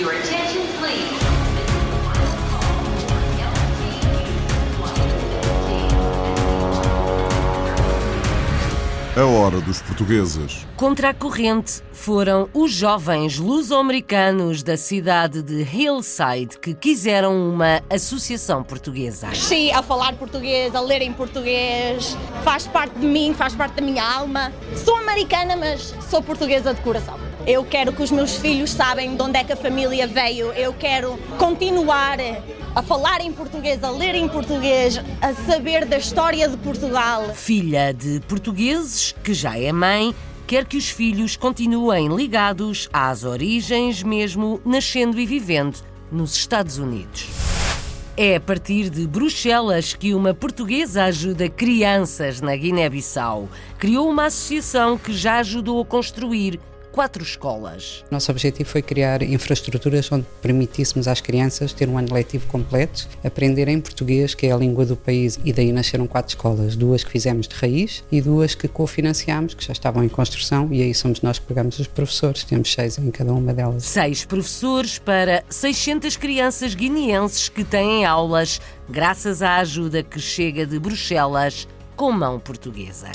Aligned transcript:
Your 0.00 0.12
attention, 0.12 0.62
please. 0.78 1.20
A 9.14 9.24
hora 9.26 9.60
dos 9.60 9.82
portugueses. 9.82 10.66
Contra 10.74 11.10
a 11.10 11.14
corrente 11.14 11.82
foram 11.92 12.48
os 12.54 12.72
jovens 12.72 13.36
luso-americanos 13.36 14.62
da 14.62 14.78
cidade 14.78 15.42
de 15.42 15.64
Hillside 15.64 16.58
que 16.58 16.72
quiseram 16.72 17.50
uma 17.50 17.82
associação 17.90 18.64
portuguesa. 18.64 19.26
cresci 19.26 19.70
a 19.70 19.82
falar 19.82 20.14
português, 20.14 20.74
a 20.74 20.80
ler 20.80 21.02
em 21.02 21.12
português, 21.12 22.16
faz 22.42 22.66
parte 22.66 22.98
de 22.98 23.06
mim, 23.06 23.34
faz 23.34 23.54
parte 23.54 23.74
da 23.74 23.82
minha 23.82 24.02
alma. 24.02 24.50
Sou 24.82 24.96
americana, 24.96 25.56
mas 25.56 25.94
sou 26.08 26.22
portuguesa 26.22 26.72
de 26.72 26.80
coração. 26.80 27.29
Eu 27.46 27.64
quero 27.64 27.92
que 27.92 28.02
os 28.02 28.10
meus 28.10 28.36
filhos 28.36 28.70
sabem 28.70 29.16
de 29.16 29.22
onde 29.22 29.38
é 29.38 29.44
que 29.44 29.52
a 29.52 29.56
família 29.56 30.06
veio. 30.06 30.52
Eu 30.52 30.72
quero 30.74 31.18
continuar 31.38 32.18
a 32.74 32.82
falar 32.82 33.20
em 33.20 33.32
português, 33.32 33.82
a 33.82 33.90
ler 33.90 34.14
em 34.14 34.28
português, 34.28 35.00
a 35.20 35.34
saber 35.34 35.86
da 35.86 35.96
história 35.96 36.48
de 36.48 36.56
Portugal. 36.58 37.34
Filha 37.34 37.92
de 37.92 38.20
portugueses, 38.28 39.14
que 39.24 39.32
já 39.32 39.58
é 39.58 39.72
mãe, 39.72 40.14
quer 40.46 40.66
que 40.66 40.76
os 40.76 40.90
filhos 40.90 41.36
continuem 41.36 42.14
ligados 42.14 42.88
às 42.92 43.24
origens, 43.24 44.02
mesmo 44.02 44.60
nascendo 44.64 45.18
e 45.18 45.24
vivendo 45.24 45.78
nos 46.12 46.34
Estados 46.36 46.76
Unidos. 46.78 47.28
É 48.16 48.36
a 48.36 48.40
partir 48.40 48.90
de 48.90 49.06
Bruxelas 49.06 49.94
que 49.94 50.12
uma 50.12 50.34
portuguesa 50.34 51.04
ajuda 51.04 51.48
crianças 51.48 52.40
na 52.42 52.54
Guiné-Bissau. 52.54 53.48
Criou 53.78 54.10
uma 54.10 54.26
associação 54.26 54.98
que 54.98 55.12
já 55.12 55.38
ajudou 55.38 55.80
a 55.80 55.86
construir 55.86 56.60
quatro 56.92 57.22
escolas. 57.22 58.04
Nosso 58.10 58.30
objetivo 58.30 58.68
foi 58.68 58.82
criar 58.82 59.22
infraestruturas 59.22 60.10
onde 60.12 60.26
permitíssemos 60.42 61.06
às 61.08 61.20
crianças 61.20 61.72
ter 61.72 61.88
um 61.88 61.98
ano 61.98 62.12
letivo 62.12 62.46
completo, 62.46 63.08
aprenderem 63.24 63.80
português, 63.80 64.34
que 64.34 64.46
é 64.46 64.52
a 64.52 64.56
língua 64.56 64.84
do 64.84 64.96
país, 64.96 65.38
e 65.44 65.52
daí 65.52 65.72
nasceram 65.72 66.06
quatro 66.06 66.30
escolas, 66.30 66.76
duas 66.76 67.04
que 67.04 67.10
fizemos 67.10 67.46
de 67.46 67.54
raiz 67.54 68.04
e 68.10 68.20
duas 68.20 68.54
que 68.54 68.68
cofinanciámos, 68.68 69.54
que 69.54 69.64
já 69.64 69.72
estavam 69.72 70.04
em 70.04 70.08
construção, 70.08 70.68
e 70.72 70.82
aí 70.82 70.94
somos 70.94 71.22
nós 71.22 71.38
que 71.38 71.46
pagamos 71.46 71.78
os 71.78 71.86
professores, 71.86 72.44
temos 72.44 72.72
seis 72.72 72.98
em 72.98 73.10
cada 73.10 73.32
uma 73.32 73.52
delas. 73.52 73.84
Seis 73.84 74.24
professores 74.24 74.98
para 74.98 75.44
600 75.48 76.16
crianças 76.16 76.74
guineenses 76.74 77.48
que 77.48 77.64
têm 77.64 78.04
aulas 78.04 78.60
graças 78.88 79.42
à 79.42 79.56
ajuda 79.56 80.02
que 80.02 80.18
chega 80.18 80.66
de 80.66 80.78
Bruxelas 80.78 81.68
com 81.96 82.10
mão 82.12 82.40
portuguesa. 82.40 83.10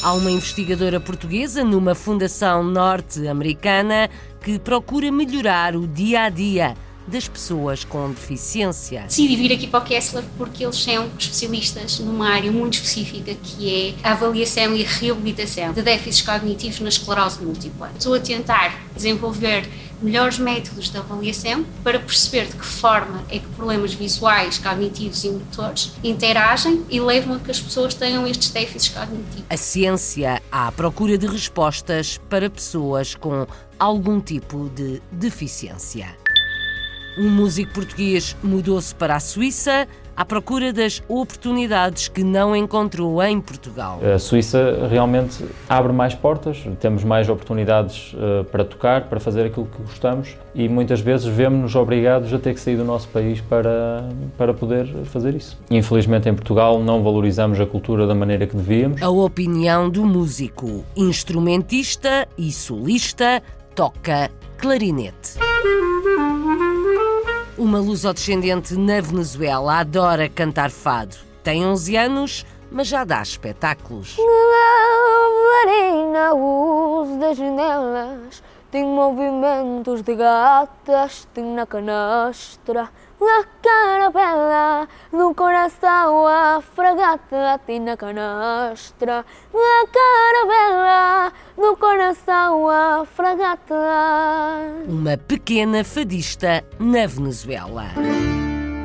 Há 0.00 0.12
uma 0.12 0.30
investigadora 0.30 1.00
portuguesa 1.00 1.64
numa 1.64 1.92
fundação 1.92 2.62
norte-americana 2.62 4.08
que 4.40 4.56
procura 4.56 5.10
melhorar 5.10 5.74
o 5.74 5.88
dia 5.88 6.22
a 6.22 6.28
dia 6.28 6.76
das 7.04 7.26
pessoas 7.26 7.82
com 7.82 8.10
deficiência. 8.10 9.02
Decidi 9.02 9.34
vir 9.34 9.52
aqui 9.52 9.66
para 9.66 9.80
o 9.80 9.84
Kessler 9.84 10.22
porque 10.36 10.62
eles 10.62 10.76
são 10.76 11.10
especialistas 11.18 11.98
numa 11.98 12.28
área 12.28 12.52
muito 12.52 12.74
específica 12.74 13.34
que 13.34 13.96
é 14.04 14.08
a 14.08 14.12
avaliação 14.12 14.76
e 14.76 14.84
reabilitação 14.84 15.72
de 15.72 15.82
déficits 15.82 16.22
cognitivos 16.22 16.78
na 16.78 16.90
esclerose 16.90 17.42
múltipla. 17.42 17.90
Estou 17.98 18.14
a 18.14 18.20
tentar 18.20 18.78
desenvolver 18.94 19.68
melhores 20.00 20.38
métodos 20.38 20.90
de 20.90 20.98
avaliação 20.98 21.64
para 21.82 21.98
perceber 21.98 22.46
de 22.46 22.56
que 22.56 22.64
forma 22.64 23.24
é 23.28 23.38
que 23.38 23.46
problemas 23.48 23.92
visuais, 23.92 24.58
cognitivos 24.58 25.24
e 25.24 25.30
motores 25.30 25.92
interagem 26.02 26.84
e 26.88 27.00
levam 27.00 27.36
a 27.36 27.38
que 27.38 27.50
as 27.50 27.60
pessoas 27.60 27.94
tenham 27.94 28.26
estes 28.26 28.50
déficits 28.50 28.88
cognitivos. 28.88 29.44
A 29.50 29.56
ciência 29.56 30.42
à 30.50 30.70
procura 30.72 31.18
de 31.18 31.26
respostas 31.26 32.18
para 32.28 32.48
pessoas 32.48 33.14
com 33.14 33.46
algum 33.78 34.20
tipo 34.20 34.70
de 34.74 35.00
deficiência. 35.10 36.16
Um 37.18 37.28
músico 37.28 37.72
português 37.72 38.36
mudou-se 38.42 38.94
para 38.94 39.16
a 39.16 39.20
Suíça 39.20 39.88
à 40.18 40.24
procura 40.24 40.72
das 40.72 41.00
oportunidades 41.06 42.08
que 42.08 42.24
não 42.24 42.56
encontrou 42.56 43.22
em 43.22 43.40
Portugal. 43.40 44.00
A 44.02 44.18
Suíça 44.18 44.88
realmente 44.90 45.44
abre 45.68 45.92
mais 45.92 46.12
portas, 46.12 46.64
temos 46.80 47.04
mais 47.04 47.28
oportunidades 47.28 48.14
uh, 48.14 48.42
para 48.46 48.64
tocar, 48.64 49.02
para 49.02 49.20
fazer 49.20 49.46
aquilo 49.46 49.66
que 49.66 49.80
gostamos 49.80 50.36
e 50.52 50.68
muitas 50.68 51.00
vezes 51.00 51.24
vemos-nos 51.24 51.76
obrigados 51.76 52.34
a 52.34 52.38
ter 52.40 52.52
que 52.52 52.58
sair 52.58 52.76
do 52.76 52.84
nosso 52.84 53.06
país 53.08 53.40
para, 53.40 54.08
para 54.36 54.52
poder 54.52 54.88
fazer 55.04 55.36
isso. 55.36 55.56
Infelizmente 55.70 56.28
em 56.28 56.34
Portugal 56.34 56.82
não 56.82 57.00
valorizamos 57.00 57.60
a 57.60 57.66
cultura 57.66 58.04
da 58.04 58.14
maneira 58.14 58.44
que 58.44 58.56
devíamos. 58.56 59.00
A 59.00 59.08
opinião 59.08 59.88
do 59.88 60.04
músico, 60.04 60.84
instrumentista 60.96 62.26
e 62.36 62.50
solista, 62.50 63.40
toca 63.72 64.32
clarinete. 64.56 65.38
Uma 67.58 67.80
lusodescendente 67.80 68.76
na 68.76 69.00
Venezuela 69.00 69.80
adora 69.80 70.28
cantar 70.28 70.70
fado. 70.70 71.16
Tem 71.42 71.66
11 71.66 71.96
anos, 71.96 72.46
mas 72.70 72.86
já 72.86 73.02
dá 73.02 73.20
espetáculos. 73.20 74.16
Na 76.12 76.32
luz 76.32 77.18
das 77.18 77.36
janelas, 77.36 78.42
tem 78.70 78.84
movimentos 78.84 80.02
de 80.02 80.14
gatas, 80.14 81.26
tem 81.34 81.44
na 81.44 81.66
canastra. 81.66 82.88
La 83.20 83.44
carabela, 83.60 84.88
no 85.12 85.34
coração 85.34 86.24
a 86.28 86.62
fragata, 86.62 87.60
tem 87.66 87.80
na 87.80 87.96
canastra. 87.96 89.24
La 89.52 89.86
carabela, 89.92 91.32
no 91.56 91.76
coração 91.76 92.68
a 92.68 93.04
fragata. 93.04 93.74
Uma 94.86 95.16
pequena 95.16 95.82
fadista 95.82 96.64
na 96.78 97.08
Venezuela. 97.08 97.86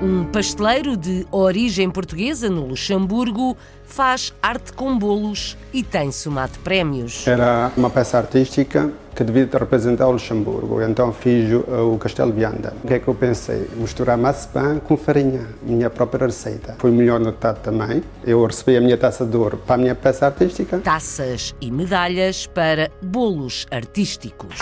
Um 0.01 0.25
pasteleiro 0.25 0.97
de 0.97 1.27
origem 1.31 1.91
portuguesa 1.91 2.50
no 2.50 2.65
Luxemburgo 2.65 3.55
faz 3.85 4.33
arte 4.41 4.73
com 4.73 4.97
bolos 4.97 5.57
e 5.71 5.83
tem 5.83 6.11
somado 6.11 6.57
prémios. 6.59 7.27
Era 7.27 7.71
uma 7.77 7.89
peça 7.89 8.17
artística 8.17 8.91
que 9.16 9.23
devia 9.23 9.47
representar 9.51 10.07
o 10.07 10.11
Luxemburgo, 10.13 10.81
então 10.81 11.13
fiz 11.13 11.51
o 11.53 11.97
Castelo 11.99 12.33
Vianda. 12.33 12.73
O 12.83 12.88
que 12.88 12.95
é 12.95 12.99
que 12.99 13.07
eu 13.07 13.13
pensei? 13.13 13.69
Misturar 13.75 14.17
maçã 14.17 14.79
com 14.79 14.97
farinha, 14.97 15.47
minha 15.61 15.89
própria 15.89 16.25
receita. 16.25 16.75
Foi 16.79 16.89
melhor 16.89 17.19
notado 17.19 17.59
também. 17.61 18.03
Eu 18.23 18.44
recebi 18.44 18.75
a 18.75 18.81
minha 18.81 18.97
taça 18.97 19.23
de 19.23 19.38
ouro 19.38 19.57
para 19.57 19.75
a 19.75 19.77
minha 19.77 19.94
peça 19.94 20.25
artística. 20.25 20.79
Taças 20.79 21.53
e 21.61 21.69
medalhas 21.69 22.47
para 22.47 22.89
bolos 23.03 23.67
artísticos. 23.69 24.57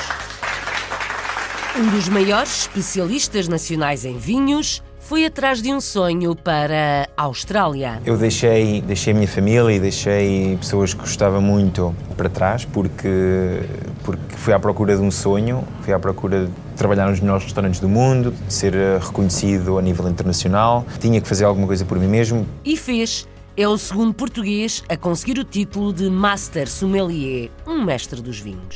Um 1.80 1.90
dos 1.90 2.10
maiores 2.10 2.64
especialistas 2.64 3.48
nacionais 3.48 4.04
em 4.04 4.18
vinhos 4.18 4.84
foi 5.12 5.26
atrás 5.26 5.62
de 5.62 5.74
um 5.74 5.82
sonho 5.82 6.34
para 6.34 7.10
a 7.18 7.24
Austrália. 7.24 8.02
Eu 8.06 8.18
deixei, 8.18 8.80
deixei 8.80 9.12
a 9.12 9.14
minha 9.14 9.28
família 9.28 9.70
e 9.70 9.78
deixei 9.78 10.56
pessoas 10.56 10.94
que 10.94 11.02
gostava 11.02 11.42
muito 11.42 11.94
para 12.16 12.30
trás 12.30 12.64
porque, 12.64 13.60
porque 14.06 14.38
fui 14.38 14.54
à 14.54 14.60
procura 14.60 14.96
de 14.96 15.02
um 15.02 15.12
sonho, 15.12 15.68
fui 15.82 15.92
à 15.92 16.00
procura 16.00 16.46
de 16.46 16.52
trabalhar 16.78 17.10
nos 17.10 17.20
melhores 17.20 17.44
restaurantes 17.44 17.82
do 17.82 17.90
mundo, 17.90 18.34
de 18.48 18.54
ser 18.54 18.74
reconhecido 19.02 19.78
a 19.78 19.82
nível 19.82 20.08
internacional, 20.08 20.86
tinha 20.98 21.20
que 21.20 21.28
fazer 21.28 21.44
alguma 21.44 21.68
coisa 21.68 21.84
por 21.84 22.00
mim 22.00 22.08
mesmo. 22.08 22.48
E 22.64 22.78
fez. 22.78 23.28
É 23.58 23.68
o 23.68 23.78
segundo 23.78 24.14
português 24.14 24.82
a 24.88 24.96
conseguir 24.96 25.38
o 25.38 25.44
título 25.44 25.92
de 25.92 26.10
Master 26.10 26.70
Sommelier, 26.70 27.50
um 27.68 27.84
mestre 27.84 28.22
dos 28.22 28.40
vinhos. 28.40 28.76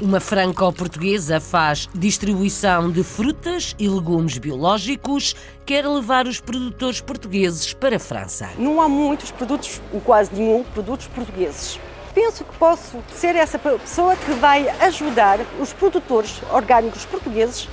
Uma 0.00 0.18
franco-portuguesa 0.18 1.38
faz 1.40 1.86
distribuição 1.94 2.90
de 2.90 3.04
frutas 3.04 3.76
e 3.78 3.86
legumes 3.86 4.38
biológicos, 4.38 5.36
quer 5.66 5.86
levar 5.86 6.26
os 6.26 6.40
produtores 6.40 7.02
portugueses 7.02 7.74
para 7.74 7.96
a 7.96 7.98
França. 7.98 8.48
Não 8.56 8.80
há 8.80 8.88
muitos 8.88 9.30
produtos, 9.30 9.78
ou 9.92 10.00
quase 10.00 10.32
nenhum, 10.32 10.64
produtos 10.64 11.06
portugueses. 11.08 11.78
Penso 12.14 12.44
que 12.44 12.56
posso 12.56 12.96
ser 13.14 13.36
essa 13.36 13.58
pessoa 13.58 14.16
que 14.16 14.32
vai 14.32 14.70
ajudar 14.80 15.38
os 15.60 15.74
produtores 15.74 16.40
orgânicos 16.50 17.04
portugueses 17.04 17.68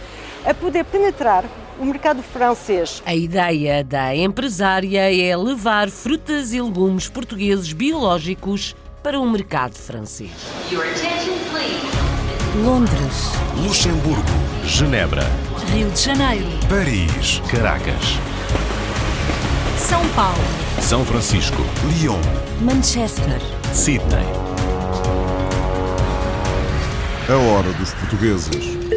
a 0.46 0.54
poder 0.54 0.84
penetrar 0.84 1.46
o 1.80 1.86
mercado 1.86 2.22
francês. 2.22 3.02
A 3.06 3.16
ideia 3.16 3.86
da 3.86 4.14
empresária 4.14 5.16
é 5.16 5.36
levar 5.38 5.90
frutas 5.90 6.52
e 6.52 6.62
legumes 6.62 7.08
portugueses 7.08 7.72
biológicos 7.72 8.76
para 9.02 9.18
o 9.18 9.30
mercado 9.30 9.76
francês. 9.76 10.32
Your 10.70 10.84
attention, 10.84 11.38
please. 11.52 11.97
Londres, 12.64 13.34
Luxemburgo, 13.56 14.24
Genebra, 14.66 15.24
Rio 15.72 15.90
de 15.92 16.02
Janeiro, 16.02 16.48
Paris, 16.68 17.40
Caracas, 17.52 18.18
São 19.78 20.08
Paulo, 20.10 20.42
São 20.82 21.06
Francisco, 21.06 21.62
Lyon, 21.86 22.20
Manchester. 22.60 23.40
Sydney. 23.72 24.26
A 27.30 27.36
hora 27.36 27.72
dos 27.74 27.94
portugueses. 27.94 28.97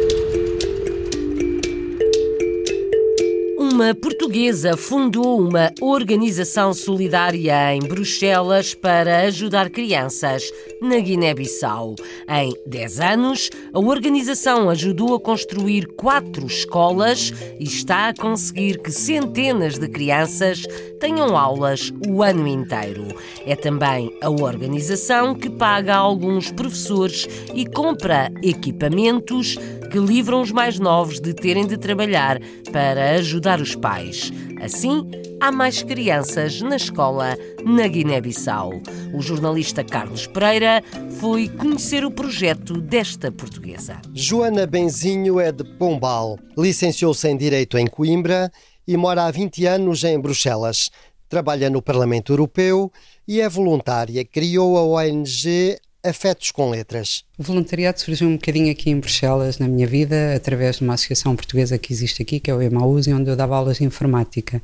Uma 3.81 3.95
portuguesa 3.95 4.77
fundou 4.77 5.41
uma 5.41 5.71
organização 5.81 6.71
solidária 6.71 7.73
em 7.73 7.79
Bruxelas 7.79 8.75
para 8.75 9.21
ajudar 9.21 9.71
crianças 9.71 10.43
na 10.79 10.99
Guiné-Bissau. 10.99 11.95
Em 12.29 12.53
10 12.67 12.99
anos, 12.99 13.49
a 13.73 13.79
organização 13.79 14.69
ajudou 14.69 15.15
a 15.15 15.19
construir 15.19 15.87
quatro 15.95 16.45
escolas 16.45 17.33
e 17.59 17.63
está 17.63 18.09
a 18.09 18.13
conseguir 18.13 18.79
que 18.79 18.91
centenas 18.91 19.79
de 19.79 19.87
crianças 19.87 20.61
tenham 20.99 21.35
aulas 21.35 21.91
o 22.07 22.21
ano 22.21 22.47
inteiro. 22.47 23.07
É 23.47 23.55
também 23.55 24.15
a 24.21 24.29
organização 24.29 25.33
que 25.33 25.49
paga 25.49 25.95
alguns 25.95 26.51
professores 26.51 27.27
e 27.55 27.65
compra 27.65 28.31
equipamentos 28.43 29.57
que 29.91 29.97
livram 29.97 30.41
os 30.41 30.51
mais 30.51 30.79
novos 30.79 31.19
de 31.19 31.33
terem 31.33 31.65
de 31.67 31.77
trabalhar 31.77 32.39
para 32.71 33.15
ajudar 33.15 33.59
os 33.59 33.70
pais. 33.75 34.31
Assim, 34.61 35.09
há 35.39 35.51
mais 35.51 35.81
crianças 35.83 36.61
na 36.61 36.75
escola 36.75 37.37
na 37.65 37.87
Guiné-Bissau. 37.87 38.81
O 39.13 39.21
jornalista 39.21 39.83
Carlos 39.83 40.27
Pereira 40.27 40.83
foi 41.19 41.49
conhecer 41.49 42.05
o 42.05 42.11
projeto 42.11 42.79
desta 42.79 43.31
portuguesa. 43.31 44.01
Joana 44.13 44.65
Benzinho 44.65 45.39
é 45.39 45.51
de 45.51 45.63
Pombal. 45.63 46.37
Licenciou-se 46.57 47.27
em 47.27 47.37
Direito 47.37 47.77
em 47.77 47.87
Coimbra 47.87 48.51
e 48.87 48.97
mora 48.97 49.25
há 49.25 49.31
20 49.31 49.65
anos 49.65 50.03
em 50.03 50.19
Bruxelas. 50.19 50.89
Trabalha 51.29 51.69
no 51.69 51.81
Parlamento 51.81 52.33
Europeu 52.33 52.91
e 53.27 53.39
é 53.39 53.47
voluntária. 53.47 54.23
Criou 54.25 54.77
a 54.77 54.83
ONG 54.83 55.77
Afetos 56.03 56.49
com 56.49 56.67
Letras. 56.67 57.23
O 57.37 57.43
voluntariado 57.43 57.99
surgiu 57.99 58.27
um 58.27 58.33
bocadinho 58.33 58.71
aqui 58.71 58.89
em 58.89 58.99
Bruxelas 58.99 59.59
na 59.59 59.67
minha 59.67 59.85
vida, 59.85 60.33
através 60.35 60.77
de 60.77 60.83
uma 60.83 60.95
associação 60.95 61.35
portuguesa 61.35 61.77
que 61.77 61.93
existe 61.93 62.23
aqui, 62.23 62.39
que 62.39 62.49
é 62.49 62.55
o 62.55 62.61
Emaús, 62.61 63.07
onde 63.07 63.29
eu 63.29 63.35
dava 63.35 63.55
aulas 63.55 63.77
de 63.77 63.83
informática. 63.83 64.59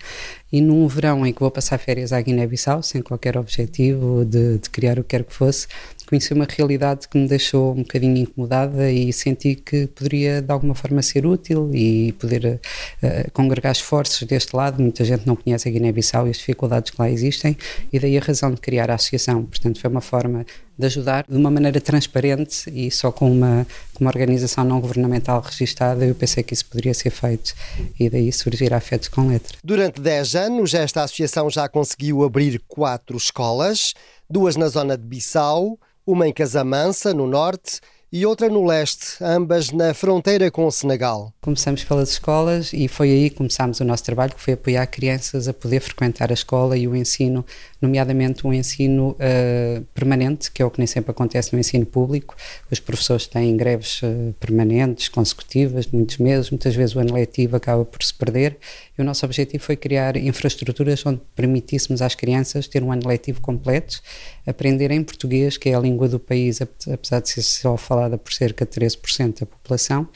E 0.51 0.59
num 0.59 0.87
verão 0.87 1.27
em 1.27 1.31
que 1.31 1.39
vou 1.39 1.51
passar 1.51 1.77
férias 1.77 2.11
à 2.11 2.19
Guiné-Bissau, 2.19 2.81
sem 2.81 3.03
qualquer 3.03 3.37
objetivo 3.37 4.25
de, 4.25 4.57
de 4.57 4.69
criar 4.71 4.97
o 4.97 5.03
que 5.03 5.09
quer 5.09 5.23
que 5.23 5.33
fosse, 5.33 5.67
conheci 6.07 6.33
uma 6.33 6.47
realidade 6.49 7.07
que 7.07 7.17
me 7.17 7.27
deixou 7.27 7.73
um 7.73 7.83
bocadinho 7.83 8.17
incomodada 8.17 8.89
e 8.89 9.11
senti 9.11 9.55
que 9.55 9.87
poderia 9.87 10.41
de 10.41 10.51
alguma 10.51 10.73
forma 10.73 11.01
ser 11.01 11.25
útil 11.25 11.69
e 11.73 12.13
poder 12.13 12.59
uh, 13.03 13.31
congregar 13.31 13.73
esforços 13.73 14.25
deste 14.27 14.55
lado. 14.55 14.81
Muita 14.81 15.03
gente 15.03 15.27
não 15.27 15.35
conhece 15.35 15.67
a 15.67 15.71
Guiné-Bissau 15.71 16.27
e 16.27 16.31
as 16.31 16.37
dificuldades 16.37 16.91
que 16.91 17.01
lá 17.01 17.09
existem, 17.09 17.57
e 17.91 17.99
daí 17.99 18.17
a 18.17 18.21
razão 18.21 18.51
de 18.51 18.61
criar 18.61 18.89
a 18.89 18.95
associação. 18.95 19.43
Portanto, 19.43 19.79
foi 19.79 19.89
uma 19.89 20.01
forma 20.01 20.45
de 20.77 20.85
ajudar 20.85 21.25
de 21.27 21.35
uma 21.35 21.49
maneira 21.49 21.81
transparente 21.81 22.69
e 22.71 22.91
só 22.91 23.11
com 23.11 23.31
uma, 23.31 23.65
com 23.93 24.03
uma 24.03 24.11
organização 24.11 24.63
não 24.63 24.79
governamental 24.79 25.41
registada, 25.41 26.05
eu 26.05 26.13
pensei 26.13 26.43
que 26.43 26.53
isso 26.53 26.65
poderia 26.65 26.93
ser 26.93 27.09
feito 27.09 27.55
e 27.99 28.09
daí 28.09 28.31
surgir 28.31 28.73
Afetos 28.73 29.07
com 29.07 29.27
Letra. 29.27 29.57
Durante 29.63 29.99
10 29.99 30.35
anos, 30.35 30.73
esta 30.73 31.03
associação 31.03 31.49
já 31.49 31.67
conseguiu 31.67 32.23
abrir 32.23 32.61
quatro 32.67 33.17
escolas, 33.17 33.93
duas 34.29 34.55
na 34.55 34.67
zona 34.67 34.95
de 34.95 35.03
Bissau, 35.03 35.79
uma 36.07 36.25
em 36.25 36.31
Casamansa, 36.31 37.13
no 37.13 37.27
norte, 37.27 37.81
e 38.09 38.25
outra 38.25 38.47
no 38.47 38.65
leste, 38.65 39.21
ambas 39.21 39.69
na 39.71 39.93
fronteira 39.93 40.49
com 40.49 40.65
o 40.65 40.71
Senegal. 40.71 41.33
Começamos 41.41 41.83
pelas 41.83 42.11
escolas 42.11 42.71
e 42.71 42.87
foi 42.87 43.09
aí 43.11 43.29
que 43.29 43.35
começámos 43.35 43.81
o 43.81 43.83
nosso 43.83 44.05
trabalho, 44.05 44.33
que 44.33 44.39
foi 44.39 44.53
apoiar 44.53 44.87
crianças 44.87 45.49
a 45.49 45.53
poder 45.53 45.81
frequentar 45.81 46.31
a 46.31 46.33
escola 46.33 46.77
e 46.77 46.87
o 46.87 46.95
ensino, 46.95 47.45
nomeadamente 47.81 48.47
o 48.47 48.53
ensino 48.53 49.09
uh, 49.09 49.83
permanente, 49.93 50.49
que 50.49 50.61
é 50.61 50.65
o 50.65 50.71
que 50.71 50.79
nem 50.79 50.87
sempre 50.87 51.11
acontece 51.11 51.51
no 51.51 51.59
ensino 51.59 51.85
público. 51.85 52.33
Os 52.71 52.79
professores 52.79 53.27
têm 53.27 53.57
greves 53.57 54.01
uh, 54.01 54.33
permanentes, 54.39 55.09
consecutivas, 55.09 55.85
muitos 55.87 56.17
meses, 56.17 56.49
muitas 56.49 56.73
vezes 56.73 56.95
o 56.95 56.99
ano 56.99 57.13
letivo 57.13 57.57
acaba 57.57 57.83
por 57.83 58.01
se 58.01 58.13
perder 58.13 58.57
e 58.97 59.01
o 59.01 59.05
nosso 59.05 59.25
objetivo 59.25 59.63
foi 59.63 59.75
criar 59.75 60.17
infraestruturas 60.17 61.05
onde 61.05 61.21
permitíssemos 61.35 62.01
às 62.01 62.15
crianças 62.15 62.67
ter 62.67 62.83
um 62.83 62.91
ano 62.91 63.07
letivo 63.07 63.39
completo, 63.41 64.01
aprender 64.45 64.89
em 64.91 65.03
português, 65.03 65.57
que 65.57 65.69
é 65.69 65.75
a 65.75 65.79
língua 65.79 66.07
do 66.09 66.19
país, 66.19 66.59
apesar 66.61 67.19
de 67.19 67.29
ser 67.29 67.43
só 67.43 67.77
falada 67.77 68.17
por 68.17 68.33
cerca 68.33 68.65
de 68.65 68.71
13% 68.71 69.41
da 69.41 69.45
população, 69.45 70.07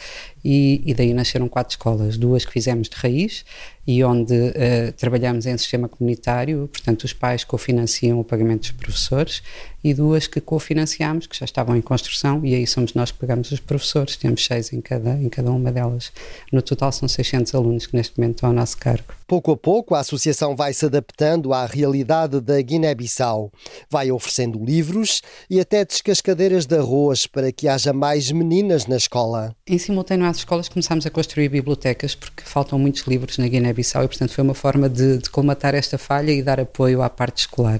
e, 0.43 0.81
e, 0.85 0.93
daí 0.93 1.13
nasceram 1.13 1.47
quatro 1.47 1.73
escolas, 1.73 2.17
duas 2.17 2.45
que 2.45 2.51
fizemos 2.51 2.89
de 2.89 2.95
raiz 2.95 3.45
e 3.85 4.03
onde 4.03 4.33
uh, 4.33 4.91
trabalhamos 4.97 5.45
em 5.45 5.57
sistema 5.57 5.89
comunitário, 5.89 6.69
portanto 6.71 7.03
os 7.03 7.13
pais 7.13 7.43
cofinanciam 7.43 8.19
o 8.19 8.23
pagamento 8.23 8.61
dos 8.61 8.71
professores 8.71 9.41
e 9.83 9.93
duas 9.93 10.27
que 10.27 10.39
cofinanciamos, 10.39 11.25
que 11.25 11.37
já 11.37 11.45
estavam 11.45 11.75
em 11.75 11.81
construção 11.81 12.45
e 12.45 12.53
aí 12.53 12.67
somos 12.67 12.93
nós 12.93 13.11
que 13.11 13.17
pagamos 13.17 13.51
os 13.51 13.59
professores, 13.59 14.15
temos 14.15 14.45
seis 14.45 14.71
em 14.71 14.81
cada, 14.81 15.13
em 15.15 15.29
cada 15.29 15.51
uma 15.51 15.71
delas. 15.71 16.11
No 16.51 16.61
total 16.61 16.91
são 16.91 17.07
600 17.07 17.55
alunos 17.55 17.87
que 17.87 17.95
neste 17.95 18.17
momento 18.17 18.35
estão 18.35 18.49
ao 18.49 18.55
nosso 18.55 18.77
cargo. 18.77 19.13
Pouco 19.27 19.51
a 19.51 19.57
pouco 19.57 19.95
a 19.95 19.99
associação 19.99 20.55
vai 20.55 20.73
se 20.73 20.85
adaptando 20.85 21.53
à 21.53 21.65
realidade 21.65 22.39
da 22.39 22.61
Guiné-Bissau, 22.61 23.51
vai 23.89 24.11
oferecendo 24.11 24.63
livros 24.63 25.21
e 25.49 25.59
até 25.59 25.83
descascadeiras 25.83 26.65
de 26.65 26.77
arroz 26.77 27.25
para 27.25 27.51
que 27.51 27.67
haja 27.67 27.93
mais 27.93 28.31
meninas 28.31 28.85
na 28.85 28.97
escola. 28.97 29.55
Em 29.65 29.77
simultâneo 29.77 30.27
às 30.31 30.37
escolas 30.37 30.67
começámos 30.67 31.05
a 31.05 31.09
construir 31.09 31.49
bibliotecas 31.49 32.15
porque 32.15 32.43
faltam 32.43 32.79
muitos 32.79 33.03
livros 33.03 33.37
na 33.37 33.47
Guiné-Bissau 33.47 34.03
e 34.03 34.07
portanto 34.07 34.33
foi 34.33 34.43
uma 34.43 34.53
forma 34.53 34.89
de, 34.89 35.19
de 35.19 35.29
colmatar 35.29 35.75
esta 35.75 35.97
falha 35.97 36.31
e 36.31 36.41
dar 36.41 36.59
apoio 36.59 37.01
à 37.01 37.09
parte 37.09 37.39
escolar. 37.39 37.79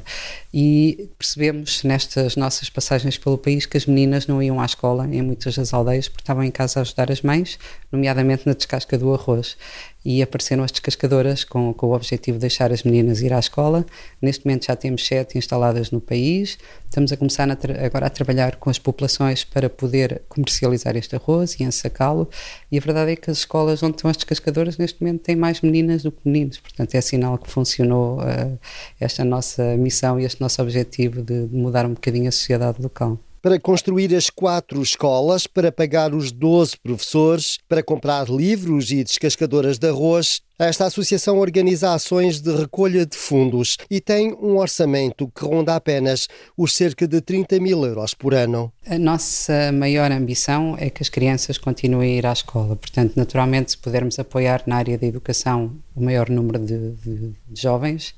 E 0.53 1.09
percebemos 1.18 1.83
nestas 1.83 2.36
nossas 2.36 2.69
passagens 2.69 3.18
pelo 3.18 3.38
país 3.38 3.65
que 3.65 3.77
as 3.77 3.86
meninas 3.86 4.27
não 4.27 4.44
iam 4.44 4.59
à 4.59 4.65
escola 4.65 5.07
em 5.07 5.21
muitas 5.21 5.56
das 5.56 5.74
aldeias 5.74 6.07
porque 6.07 6.24
estavam 6.24 6.44
em 6.44 6.51
casa 6.51 6.80
a 6.80 6.81
ajudar 6.81 7.12
as 7.12 7.21
mães, 7.21 7.57
nomeadamente 7.91 8.43
na 8.45 8.53
descasca 8.53 8.97
do 8.97 9.13
arroz 9.13 9.57
e 10.03 10.21
apareceram 10.21 10.63
as 10.63 10.71
descascadoras 10.71 11.43
com, 11.43 11.73
com 11.73 11.88
o 11.88 11.93
objetivo 11.93 12.38
de 12.38 12.41
deixar 12.41 12.71
as 12.71 12.83
meninas 12.83 13.21
ir 13.21 13.31
à 13.33 13.39
escola. 13.39 13.85
Neste 14.21 14.45
momento 14.45 14.65
já 14.65 14.75
temos 14.75 15.05
sete 15.05 15.38
instaladas 15.38 15.91
no 15.91 16.01
país. 16.01 16.57
Estamos 16.85 17.11
a 17.11 17.17
começar 17.17 17.49
a 17.49 17.57
agora 17.85 18.07
a 18.07 18.09
trabalhar 18.09 18.55
com 18.55 18.69
as 18.69 18.79
populações 18.79 19.43
para 19.43 19.69
poder 19.69 20.23
comercializar 20.27 20.95
este 20.95 21.15
arroz 21.15 21.59
e 21.59 21.63
ensacá-lo. 21.63 22.27
E 22.71 22.77
a 22.77 22.81
verdade 22.81 23.11
é 23.11 23.15
que 23.15 23.29
as 23.29 23.39
escolas 23.39 23.83
onde 23.83 23.95
estão 23.95 24.09
as 24.09 24.17
descascadoras 24.17 24.77
neste 24.77 25.01
momento 25.01 25.21
têm 25.21 25.35
mais 25.35 25.61
meninas 25.61 26.01
do 26.03 26.11
que 26.11 26.21
meninos. 26.25 26.57
Portanto, 26.57 26.95
é 26.95 27.01
sinal 27.01 27.37
que 27.37 27.49
funcionou 27.49 28.19
uh, 28.19 28.59
esta 28.99 29.23
nossa 29.23 29.77
missão 29.77 30.19
e 30.19 30.25
este 30.25 30.41
nosso 30.41 30.61
objetivo 30.61 31.21
de, 31.21 31.47
de 31.47 31.55
mudar 31.55 31.85
um 31.85 31.94
bocadinho 31.94 32.27
a 32.27 32.31
sociedade 32.31 32.81
local 32.81 33.19
para 33.41 33.59
construir 33.59 34.15
as 34.15 34.29
quatro 34.29 34.81
escolas, 34.81 35.47
para 35.47 35.71
pagar 35.71 36.13
os 36.13 36.31
12 36.31 36.77
professores, 36.81 37.57
para 37.67 37.81
comprar 37.81 38.29
livros 38.29 38.91
e 38.91 39.03
descascadoras 39.03 39.77
de 39.77 39.89
arroz. 39.89 40.41
Esta 40.59 40.85
associação 40.85 41.39
organiza 41.39 41.91
ações 41.91 42.39
de 42.39 42.55
recolha 42.55 43.03
de 43.03 43.17
fundos 43.17 43.77
e 43.89 43.99
tem 43.99 44.31
um 44.33 44.57
orçamento 44.57 45.27
que 45.35 45.43
ronda 45.43 45.75
apenas 45.75 46.27
os 46.55 46.75
cerca 46.75 47.07
de 47.07 47.19
30 47.19 47.59
mil 47.59 47.83
euros 47.83 48.13
por 48.13 48.35
ano. 48.35 48.71
A 48.85 48.99
nossa 48.99 49.71
maior 49.71 50.11
ambição 50.11 50.75
é 50.77 50.91
que 50.91 51.01
as 51.01 51.09
crianças 51.09 51.57
continuem 51.57 52.13
a 52.13 52.17
ir 52.17 52.25
à 52.27 52.33
escola. 52.33 52.75
Portanto, 52.75 53.13
naturalmente, 53.15 53.71
se 53.71 53.77
pudermos 53.77 54.19
apoiar 54.19 54.61
na 54.68 54.75
área 54.75 54.99
da 54.99 55.07
educação 55.07 55.75
o 55.95 56.04
maior 56.04 56.30
número 56.30 56.59
de, 56.59 56.92
de, 56.92 57.33
de 57.49 57.61
jovens, 57.61 58.13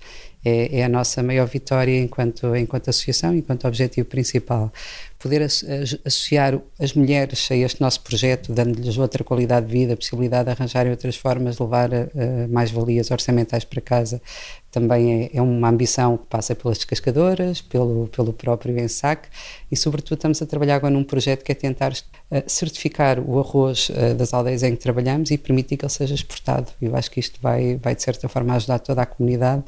é, 0.46 0.80
é, 0.80 0.84
a 0.84 0.90
nossa 0.90 1.24
maior 1.24 1.48
vitória 1.48 2.00
enquanto, 2.00 2.56
enquanto 2.56 2.90
associação, 2.90 3.36
enquanto 3.36 3.68
objetivo 3.68 4.08
principal 4.08 4.72
poder 5.24 5.42
associar 5.42 6.60
as 6.78 6.94
mulheres 6.94 7.50
a 7.50 7.56
este 7.56 7.80
nosso 7.80 8.02
projeto, 8.02 8.52
dando-lhes 8.52 8.98
outra 8.98 9.24
qualidade 9.24 9.68
de 9.68 9.72
vida, 9.72 9.94
a 9.94 9.96
possibilidade 9.96 10.46
de 10.46 10.52
arranjarem 10.52 10.92
outras 10.92 11.16
formas 11.16 11.56
de 11.56 11.64
levar 11.64 11.90
uh, 11.94 12.10
mais 12.50 12.72
valias 12.72 13.10
orçamentais 13.10 13.64
para 13.64 13.80
casa, 13.80 14.22
também 14.70 15.30
é, 15.34 15.38
é, 15.38 15.42
uma 15.42 15.70
ambição 15.70 16.18
que 16.18 16.26
passa 16.26 16.54
pelas 16.54 16.78
descascadoras, 16.78 17.62
pelo, 17.62 18.10
pelo 18.10 18.34
próprio 18.34 18.78
ensaque 18.78 19.30
e, 19.72 19.78
sobretudo, 19.78 20.16
estamos 20.16 20.42
a 20.42 20.46
trabalhar 20.46 20.76
agora 20.76 20.94
num 20.94 21.06
projeto 21.06 21.42
que 21.42 21.54
é 21.54 21.56
tentar 21.56 21.94
uh, 21.94 22.44
certificar 22.46 23.18
o 23.18 23.40
arroz 23.40 23.90
uh, 23.90 24.14
das 24.16 24.34
aldeias 24.34 24.62
em 24.62 24.76
que 24.76 24.82
trabalhamos 24.82 25.32
e 25.32 25.38
permitir 25.38 25.78
que 25.78 25.86
ele 25.86 25.92
seja 25.92 26.16
exportado. 26.16 26.70
Eu 26.82 26.98
acho 26.98 27.10
que 27.10 27.22
isto 27.22 27.40
vai, 27.42 27.78
vai 27.78 27.96
de 27.96 28.04
certa 28.04 28.28
forma, 28.28 28.56
ajudar 28.56 28.80
toda 28.80 29.04
a 29.04 29.06
comunidade 29.06 29.64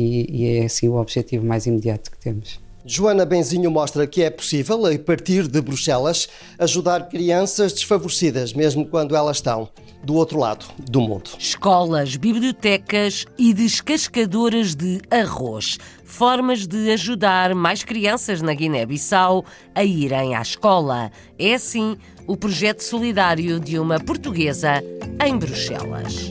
e, 0.00 0.26
e 0.30 0.58
é 0.58 0.64
assim 0.64 0.88
o 0.88 0.96
objetivo 0.96 1.44
mais 1.44 1.66
imediato 1.66 2.10
que 2.10 2.18
temos. 2.18 2.58
Joana 2.84 3.26
Benzinho 3.26 3.70
mostra 3.70 4.06
que 4.06 4.22
é 4.22 4.30
possível, 4.30 4.86
a 4.86 4.98
partir 4.98 5.46
de 5.46 5.60
Bruxelas, 5.60 6.28
ajudar 6.58 7.08
crianças 7.08 7.74
desfavorecidas, 7.74 8.54
mesmo 8.54 8.86
quando 8.86 9.14
elas 9.14 9.36
estão 9.36 9.68
do 10.02 10.14
outro 10.14 10.38
lado 10.38 10.64
do 10.78 11.00
mundo. 11.00 11.30
Escolas, 11.38 12.16
bibliotecas 12.16 13.26
e 13.38 13.52
descascadoras 13.52 14.74
de 14.74 14.98
arroz. 15.10 15.78
Formas 16.04 16.66
de 16.66 16.90
ajudar 16.90 17.54
mais 17.54 17.84
crianças 17.84 18.40
na 18.40 18.54
Guiné-Bissau 18.54 19.44
a 19.74 19.84
irem 19.84 20.34
à 20.34 20.40
escola. 20.40 21.12
É 21.38 21.54
assim 21.54 21.98
o 22.26 22.34
projeto 22.34 22.80
solidário 22.80 23.60
de 23.60 23.78
uma 23.78 24.00
portuguesa 24.00 24.82
em 25.24 25.36
Bruxelas. 25.36 26.30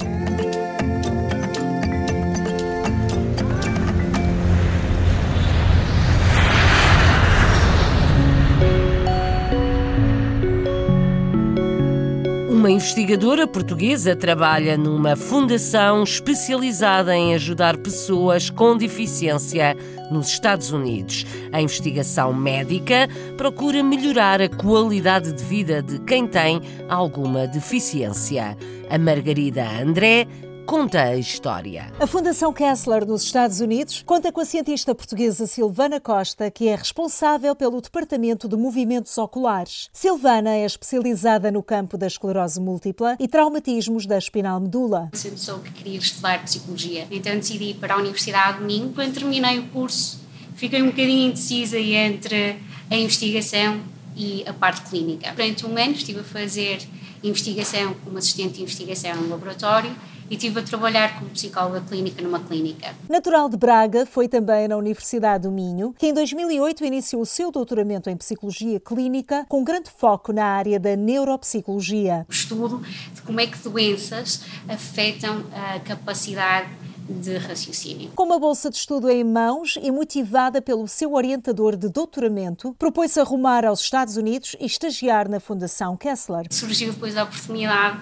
Uma 12.60 12.70
investigadora 12.70 13.48
portuguesa 13.48 14.18
trabalha 14.18 14.78
numa 14.78 15.16
fundação 15.16 16.04
especializada 16.04 17.16
em 17.16 17.34
ajudar 17.34 17.78
pessoas 17.78 18.50
com 18.50 18.76
deficiência 18.76 19.78
nos 20.12 20.28
Estados 20.28 20.70
Unidos. 20.70 21.26
A 21.54 21.62
investigação 21.62 22.34
médica 22.34 23.08
procura 23.38 23.82
melhorar 23.82 24.42
a 24.42 24.50
qualidade 24.50 25.32
de 25.32 25.42
vida 25.46 25.82
de 25.82 26.00
quem 26.00 26.28
tem 26.28 26.60
alguma 26.90 27.48
deficiência. 27.48 28.58
A 28.90 28.98
Margarida 28.98 29.66
André 29.82 30.28
conta 30.70 31.02
a 31.02 31.18
história. 31.18 31.92
A 32.00 32.06
Fundação 32.06 32.54
Kessler 32.54 33.04
nos 33.04 33.24
Estados 33.24 33.60
Unidos 33.60 34.04
conta 34.06 34.32
com 34.32 34.40
a 34.40 34.46
cientista 34.46 34.94
portuguesa 34.94 35.48
Silvana 35.48 36.00
Costa, 36.00 36.52
que 36.52 36.68
é 36.68 36.76
responsável 36.76 37.56
pelo 37.56 37.82
Departamento 37.82 38.48
de 38.48 38.56
Movimentos 38.56 39.18
Oculares. 39.18 39.90
Silvana 39.92 40.52
é 40.52 40.64
especializada 40.64 41.52
no 41.52 41.64
campo 41.64 41.98
da 41.98 42.06
esclerose 42.06 42.62
múltipla 42.62 43.18
e 43.20 43.28
traumatismos 43.28 44.06
da 44.06 44.20
espinal 44.20 44.60
medula. 44.60 45.10
Sempre 45.14 45.40
soube 45.40 45.72
que 45.72 45.84
queria 45.84 45.98
estudar 45.98 46.44
psicologia, 46.44 47.08
então 47.10 47.34
decidi 47.34 47.72
ir 47.72 47.74
para 47.74 47.96
a 47.96 47.98
Universidade 47.98 48.60
de 48.60 48.66
Minho. 48.66 48.94
Quando 48.94 49.12
terminei 49.12 49.58
o 49.58 49.70
curso, 49.70 50.22
fiquei 50.54 50.84
um 50.84 50.92
bocadinho 50.92 51.30
indecisa 51.30 51.80
entre 51.80 52.60
a 52.92 52.96
investigação 52.96 53.82
e 54.16 54.44
a 54.48 54.54
parte 54.54 54.88
clínica. 54.88 55.32
Durante 55.32 55.66
um 55.66 55.76
ano 55.76 55.94
estive 55.94 56.20
a 56.20 56.24
fazer 56.24 56.88
investigação 57.24 57.96
como 58.06 58.20
assistente 58.20 58.54
de 58.54 58.62
investigação 58.62 59.16
no 59.16 59.30
laboratório 59.30 59.96
e 60.30 60.36
estive 60.36 60.60
a 60.60 60.64
trabalhar 60.64 61.18
como 61.18 61.30
psicóloga 61.32 61.82
clínica 61.82 62.22
numa 62.22 62.40
clínica. 62.40 62.94
Natural 63.10 63.50
de 63.50 63.58
Braga, 63.58 64.06
foi 64.06 64.28
também 64.28 64.68
na 64.68 64.78
Universidade 64.78 65.44
do 65.44 65.52
Minho, 65.52 65.94
que 65.98 66.08
em 66.08 66.14
2008 66.14 66.86
iniciou 66.86 67.22
o 67.24 67.26
seu 67.26 67.52
doutoramento 67.52 68.10
em 68.10 68.18
Psicologia 68.18 68.80
Clínica, 68.80 69.46
com 69.50 69.64
grande 69.64 69.90
foco 69.90 70.32
na 70.32 70.46
área 70.46 70.80
da 70.80 70.96
neuropsicologia. 70.96 72.26
O 72.30 72.32
estudo 72.32 72.82
de 73.14 73.22
como 73.22 73.40
é 73.40 73.48
que 73.48 73.58
doenças 73.58 74.42
afetam 74.68 75.44
a 75.52 75.80
capacidade 75.80 76.70
de 77.10 77.38
raciocínio. 77.38 78.12
Com 78.16 78.24
uma 78.24 78.38
bolsa 78.38 78.70
de 78.70 78.76
estudo 78.76 79.10
em 79.10 79.24
mãos 79.24 79.80
e 79.82 79.90
motivada 79.90 80.62
pelo 80.62 80.88
seu 80.88 81.14
orientador 81.14 81.76
de 81.76 81.90
doutoramento, 81.90 82.76
propôs-se 82.78 83.20
a 83.20 83.24
rumar 83.24 83.66
aos 83.66 83.82
Estados 83.82 84.16
Unidos 84.16 84.56
e 84.60 84.66
estagiar 84.68 85.28
na 85.28 85.40
Fundação 85.40 85.98
Kessler. 85.98 86.46
Surgiu 86.52 86.94
depois 86.94 87.18
a 87.18 87.24
oportunidade 87.24 88.00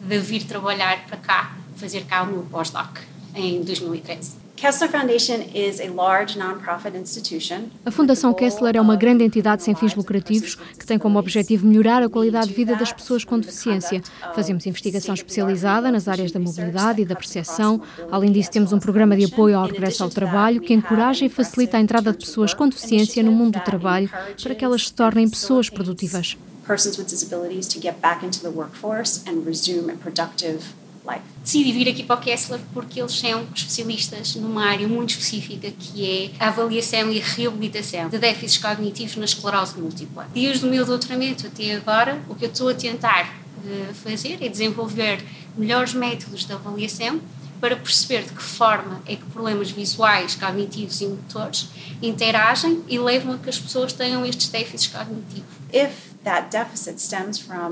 de 0.00 0.18
vir 0.18 0.44
trabalhar 0.44 1.06
para 1.06 1.18
cá 1.18 1.56
fazer 1.76 2.04
cá 2.04 2.22
o 2.22 2.26
meu 2.26 2.42
pós-doc 2.50 2.98
em 3.34 3.62
2013. 3.62 4.46
Kessler 4.56 4.90
Foundation 4.90 5.44
is 5.54 5.80
a 5.80 5.90
large 5.90 6.38
non-profit 6.38 6.96
institution. 6.96 7.68
A 7.84 7.90
Fundação 7.90 8.32
Kessler 8.32 8.74
é 8.74 8.80
uma 8.80 8.96
grande 8.96 9.22
entidade 9.22 9.62
sem 9.62 9.74
fins 9.74 9.94
lucrativos 9.94 10.54
que 10.54 10.86
tem 10.86 10.98
como 10.98 11.18
objetivo 11.18 11.66
melhorar 11.66 12.02
a 12.02 12.08
qualidade 12.08 12.48
de 12.48 12.54
vida 12.54 12.74
das 12.74 12.90
pessoas 12.90 13.22
com 13.22 13.38
deficiência. 13.38 14.02
Fazemos 14.34 14.64
investigação 14.64 15.14
especializada 15.14 15.92
nas 15.92 16.08
áreas 16.08 16.32
da 16.32 16.40
mobilidade 16.40 17.02
e 17.02 17.04
da 17.04 17.14
percepção. 17.14 17.82
Além 18.10 18.32
disso, 18.32 18.50
temos 18.50 18.72
um 18.72 18.78
programa 18.78 19.14
de 19.14 19.26
apoio 19.26 19.58
ao 19.58 19.66
regresso 19.66 20.02
ao 20.02 20.08
trabalho 20.08 20.62
que 20.62 20.72
encoraja 20.72 21.26
e 21.26 21.28
facilita 21.28 21.76
a 21.76 21.80
entrada 21.80 22.10
de 22.10 22.18
pessoas 22.18 22.54
com 22.54 22.66
deficiência 22.66 23.22
no 23.22 23.32
mundo 23.32 23.58
do 23.58 23.60
trabalho 23.64 24.08
para 24.42 24.54
que 24.54 24.64
elas 24.64 24.86
se 24.86 24.94
tornem 24.94 25.28
pessoas 25.28 25.68
produtivas. 25.68 26.34
Persons 26.66 26.96
with 26.96 27.04
disabilities 27.04 27.68
to 27.68 27.78
get 27.78 28.00
back 28.00 28.24
into 28.24 28.40
the 28.40 28.48
workforce 28.48 29.22
and 29.28 29.44
resume 29.44 29.92
a 29.92 29.96
productive 29.96 30.60
life. 31.06 31.22
Decidi 31.42 31.72
vir 31.72 31.88
aqui 31.88 32.02
para 32.02 32.16
o 32.16 32.20
Kessler 32.20 32.60
porque 32.74 33.00
eles 33.00 33.18
são 33.18 33.46
especialistas 33.54 34.34
numa 34.34 34.64
área 34.64 34.88
muito 34.88 35.10
específica 35.10 35.70
que 35.70 36.32
é 36.38 36.44
a 36.44 36.48
avaliação 36.48 37.10
e 37.10 37.20
a 37.20 37.24
reabilitação 37.24 38.08
de 38.08 38.18
déficits 38.18 38.58
cognitivos 38.58 39.16
na 39.16 39.24
esclerose 39.24 39.78
múltipla. 39.78 40.28
Desde 40.34 40.66
o 40.66 40.68
meu 40.68 40.84
doutoramento 40.84 41.46
até 41.46 41.74
agora, 41.74 42.20
o 42.28 42.34
que 42.34 42.44
eu 42.44 42.50
estou 42.50 42.68
a 42.68 42.74
tentar 42.74 43.32
uh, 43.58 43.94
fazer 43.94 44.38
é 44.40 44.48
desenvolver 44.48 45.22
melhores 45.56 45.94
métodos 45.94 46.44
de 46.44 46.52
avaliação 46.52 47.20
para 47.60 47.76
perceber 47.76 48.22
de 48.22 48.32
que 48.32 48.42
forma 48.42 49.00
é 49.06 49.16
que 49.16 49.24
problemas 49.26 49.70
visuais, 49.70 50.34
cognitivos 50.34 51.00
e 51.00 51.06
motores 51.06 51.68
interagem 52.02 52.82
e 52.88 52.98
levam 52.98 53.34
a 53.34 53.38
que 53.38 53.48
as 53.48 53.58
pessoas 53.58 53.92
tenham 53.92 54.26
estes 54.26 54.48
déficits 54.48 54.88
cognitivos. 54.88 55.48
If 55.72 56.15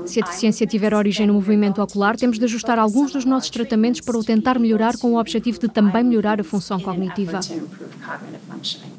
se 0.05 0.21
a 0.21 0.23
deficiência 0.25 0.65
tiver 0.65 0.93
origem 0.93 1.27
no 1.27 1.33
movimento 1.33 1.81
ocular, 1.81 2.15
temos 2.15 2.39
de 2.39 2.45
ajustar 2.45 2.79
alguns 2.79 3.11
dos 3.11 3.25
nossos 3.25 3.49
tratamentos 3.49 3.99
para 3.99 4.17
o 4.17 4.23
tentar 4.23 4.57
melhorar 4.57 4.97
com 4.97 5.13
o 5.13 5.19
objetivo 5.19 5.59
de 5.59 5.67
também 5.67 6.03
melhorar 6.03 6.39
a 6.39 6.43
função 6.43 6.79
cognitiva. 6.79 7.41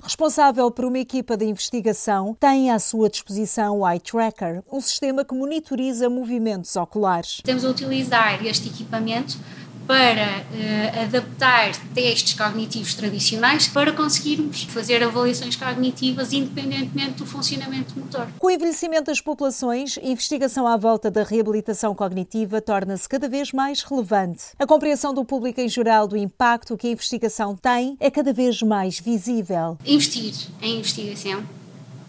Responsável 0.02 0.70
por 0.70 0.84
uma 0.84 0.98
equipa 0.98 1.36
de 1.36 1.46
investigação, 1.46 2.36
tem 2.38 2.70
à 2.70 2.78
sua 2.78 3.08
disposição 3.08 3.80
o 3.80 3.88
Eye 3.88 3.98
Tracker, 3.98 4.62
um 4.70 4.80
sistema 4.80 5.25
que 5.25 5.34
monitoriza 5.34 6.10
movimentos 6.10 6.76
oculares. 6.76 7.36
Estamos 7.36 7.64
a 7.64 7.70
utilizar 7.70 8.44
este 8.44 8.68
equipamento 8.68 9.38
para 9.87 10.40
uh, 10.40 11.02
adaptar 11.02 11.71
testes 11.95 12.35
cognitivos 12.35 12.95
tradicionais 12.95 13.69
para 13.69 13.93
conseguirmos 13.93 14.64
fazer 14.64 15.02
avaliações 15.02 15.57
cognitivas 15.57 16.33
independentemente 16.33 17.12
do 17.12 17.26
funcionamento 17.26 17.99
motor. 17.99 18.26
Com 18.38 18.47
o 18.49 18.50
envelhecimento 18.50 19.05
das 19.05 19.21
populações, 19.21 19.99
a 19.99 20.07
investigação 20.07 20.66
à 20.66 20.76
volta 20.76 21.11
da 21.11 21.23
reabilitação 21.23 21.95
cognitiva 21.95 22.61
torna-se 22.61 23.09
cada 23.09 23.28
vez 23.28 23.52
mais 23.52 23.83
relevante. 23.83 24.47
A 24.59 24.66
compreensão 24.66 25.14
do 25.14 25.25
público 25.25 25.61
em 25.61 25.69
geral 25.69 26.09
do 26.09 26.16
impacto 26.16 26.76
que 26.76 26.88
a 26.88 26.90
investigação 26.90 27.57
tem 27.57 27.97
é 28.00 28.11
cada 28.11 28.33
vez 28.33 28.62
mais 28.62 28.99
visível. 28.99 29.78
Investir 29.85 30.35
em 30.61 30.78
investigação 30.78 31.45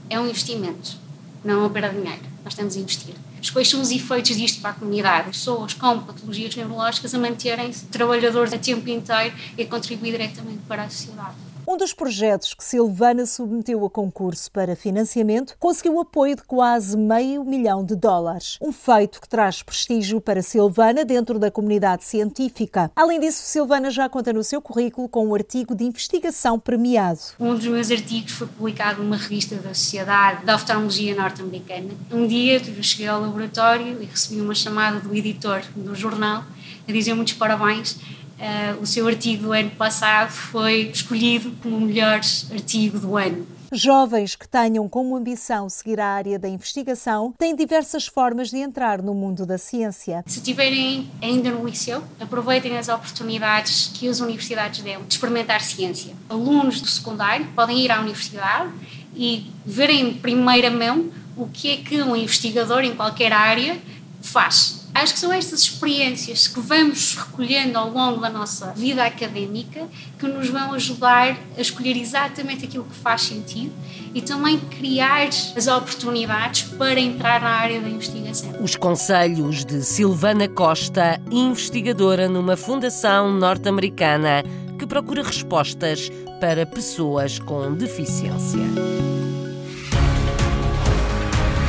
é 0.09 0.19
um 0.19 0.27
investimento, 0.27 0.97
não 1.43 1.65
é 1.65 1.69
de 1.69 1.89
dinheiro. 1.89 2.21
Nós 2.43 2.53
estamos 2.53 2.75
a 2.75 2.79
investir 2.79 3.26
quais 3.49 3.69
são 3.69 3.81
os 3.81 3.91
efeitos 3.91 4.35
disto 4.35 4.61
para 4.61 4.71
a 4.71 4.73
comunidade. 4.73 5.29
Pessoas 5.29 5.73
com 5.73 5.99
patologias 5.99 6.55
neurológicas 6.55 7.13
a 7.13 7.19
manterem-se 7.19 7.85
trabalhadores 7.85 8.53
a 8.53 8.57
tempo 8.57 8.89
inteiro 8.89 9.35
e 9.57 9.63
a 9.63 9.67
contribuir 9.67 10.11
diretamente 10.11 10.61
para 10.67 10.83
a 10.83 10.89
sociedade. 10.89 11.35
Um 11.69 11.75
dos 11.75 11.91
projetos 11.91 12.53
que 12.53 12.63
Silvana 12.63 13.25
submeteu 13.25 13.85
a 13.85 13.89
concurso 13.89 14.49
para 14.49 14.73
financiamento 14.73 15.53
conseguiu 15.59 15.99
apoio 15.99 16.37
de 16.37 16.43
quase 16.43 16.95
meio 16.95 17.43
milhão 17.43 17.83
de 17.83 17.93
dólares. 17.93 18.57
Um 18.61 18.71
feito 18.71 19.19
que 19.19 19.27
traz 19.27 19.61
prestígio 19.61 20.21
para 20.21 20.41
Silvana 20.41 21.03
dentro 21.03 21.37
da 21.37 21.51
comunidade 21.51 22.05
científica. 22.05 22.89
Além 22.95 23.19
disso, 23.19 23.43
Silvana 23.43 23.91
já 23.91 24.07
conta 24.07 24.31
no 24.31 24.45
seu 24.45 24.61
currículo 24.61 25.09
com 25.09 25.27
um 25.27 25.35
artigo 25.35 25.75
de 25.75 25.83
investigação 25.83 26.57
premiado. 26.57 27.19
Um 27.37 27.53
dos 27.53 27.67
meus 27.67 27.91
artigos 27.91 28.31
foi 28.31 28.47
publicado 28.47 29.03
numa 29.03 29.17
revista 29.17 29.57
da 29.57 29.73
Sociedade 29.73 30.45
da 30.45 30.55
Oftalmologia 30.55 31.15
Norte-Americana. 31.15 31.89
Um 32.09 32.25
dia 32.25 32.61
eu 32.65 32.81
cheguei 32.81 33.07
ao 33.07 33.19
laboratório 33.19 34.01
e 34.01 34.05
recebi 34.05 34.39
uma 34.39 34.55
chamada 34.55 35.01
do 35.01 35.13
editor 35.13 35.61
do 35.75 35.93
jornal 35.93 36.45
a 36.87 36.91
dizer 36.93 37.13
muitos 37.13 37.33
parabéns 37.33 37.97
Uh, 38.37 38.81
o 38.81 38.85
seu 38.85 39.07
artigo 39.07 39.43
do 39.43 39.51
ano 39.51 39.71
passado 39.71 40.29
foi 40.29 40.91
escolhido 40.93 41.51
como 41.61 41.77
o 41.77 41.81
melhor 41.81 42.21
artigo 42.51 42.99
do 42.99 43.17
ano. 43.17 43.47
Jovens 43.73 44.35
que 44.35 44.47
tenham 44.47 44.87
como 44.87 45.15
ambição 45.15 45.67
seguir 45.67 45.99
a 45.99 46.07
área 46.07 46.39
da 46.39 46.47
investigação 46.47 47.33
têm 47.37 47.55
diversas 47.55 48.07
formas 48.07 48.49
de 48.49 48.57
entrar 48.57 49.01
no 49.01 49.13
mundo 49.13 49.45
da 49.45 49.57
ciência. 49.57 50.23
Se 50.25 50.37
estiverem 50.37 51.11
ainda 51.21 51.51
no 51.51 51.65
liceu, 51.65 52.01
aproveitem 52.19 52.77
as 52.77 52.87
oportunidades 52.87 53.91
que 53.93 54.07
as 54.07 54.21
universidades 54.21 54.81
dão 54.81 55.03
de 55.03 55.13
experimentar 55.13 55.59
ciência. 55.61 56.13
Alunos 56.29 56.79
do 56.79 56.87
secundário 56.87 57.47
podem 57.55 57.79
ir 57.79 57.91
à 57.91 57.99
universidade 57.99 58.71
e 59.13 59.51
verem 59.65 60.09
em 60.09 60.13
primeira 60.13 60.71
mão 60.71 61.09
o 61.35 61.47
que 61.47 61.69
é 61.69 61.77
que 61.77 62.01
um 62.01 62.15
investigador 62.15 62.83
em 62.83 62.95
qualquer 62.95 63.33
área 63.33 63.77
faz 64.21 64.76
Acho 64.97 65.13
que 65.13 65.19
são 65.19 65.31
estas 65.31 65.61
experiências 65.61 66.47
que 66.47 66.59
vamos 66.59 67.13
recolhendo 67.13 67.77
ao 67.77 67.87
longo 67.87 68.19
da 68.19 68.31
nossa 68.31 68.71
vida 68.71 69.05
académica 69.05 69.87
que 70.17 70.25
nos 70.25 70.49
vão 70.49 70.73
ajudar 70.73 71.37
a 71.55 71.61
escolher 71.61 71.95
exatamente 71.95 72.65
aquilo 72.65 72.83
que 72.83 72.95
faz 72.95 73.21
sentido 73.21 73.71
e 74.15 74.23
também 74.23 74.57
criar 74.57 75.27
as 75.55 75.67
oportunidades 75.67 76.63
para 76.63 76.99
entrar 76.99 77.39
na 77.39 77.49
área 77.49 77.79
da 77.79 77.87
investigação. 77.87 78.59
Os 78.59 78.75
conselhos 78.75 79.63
de 79.63 79.83
Silvana 79.83 80.47
Costa, 80.47 81.21
investigadora 81.29 82.27
numa 82.27 82.57
fundação 82.57 83.31
norte-americana 83.31 84.41
que 84.79 84.87
procura 84.87 85.21
respostas 85.21 86.09
para 86.39 86.65
pessoas 86.65 87.37
com 87.37 87.71
deficiência. 87.75 88.63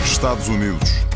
Estados 0.02 0.48
Unidos. 0.48 1.07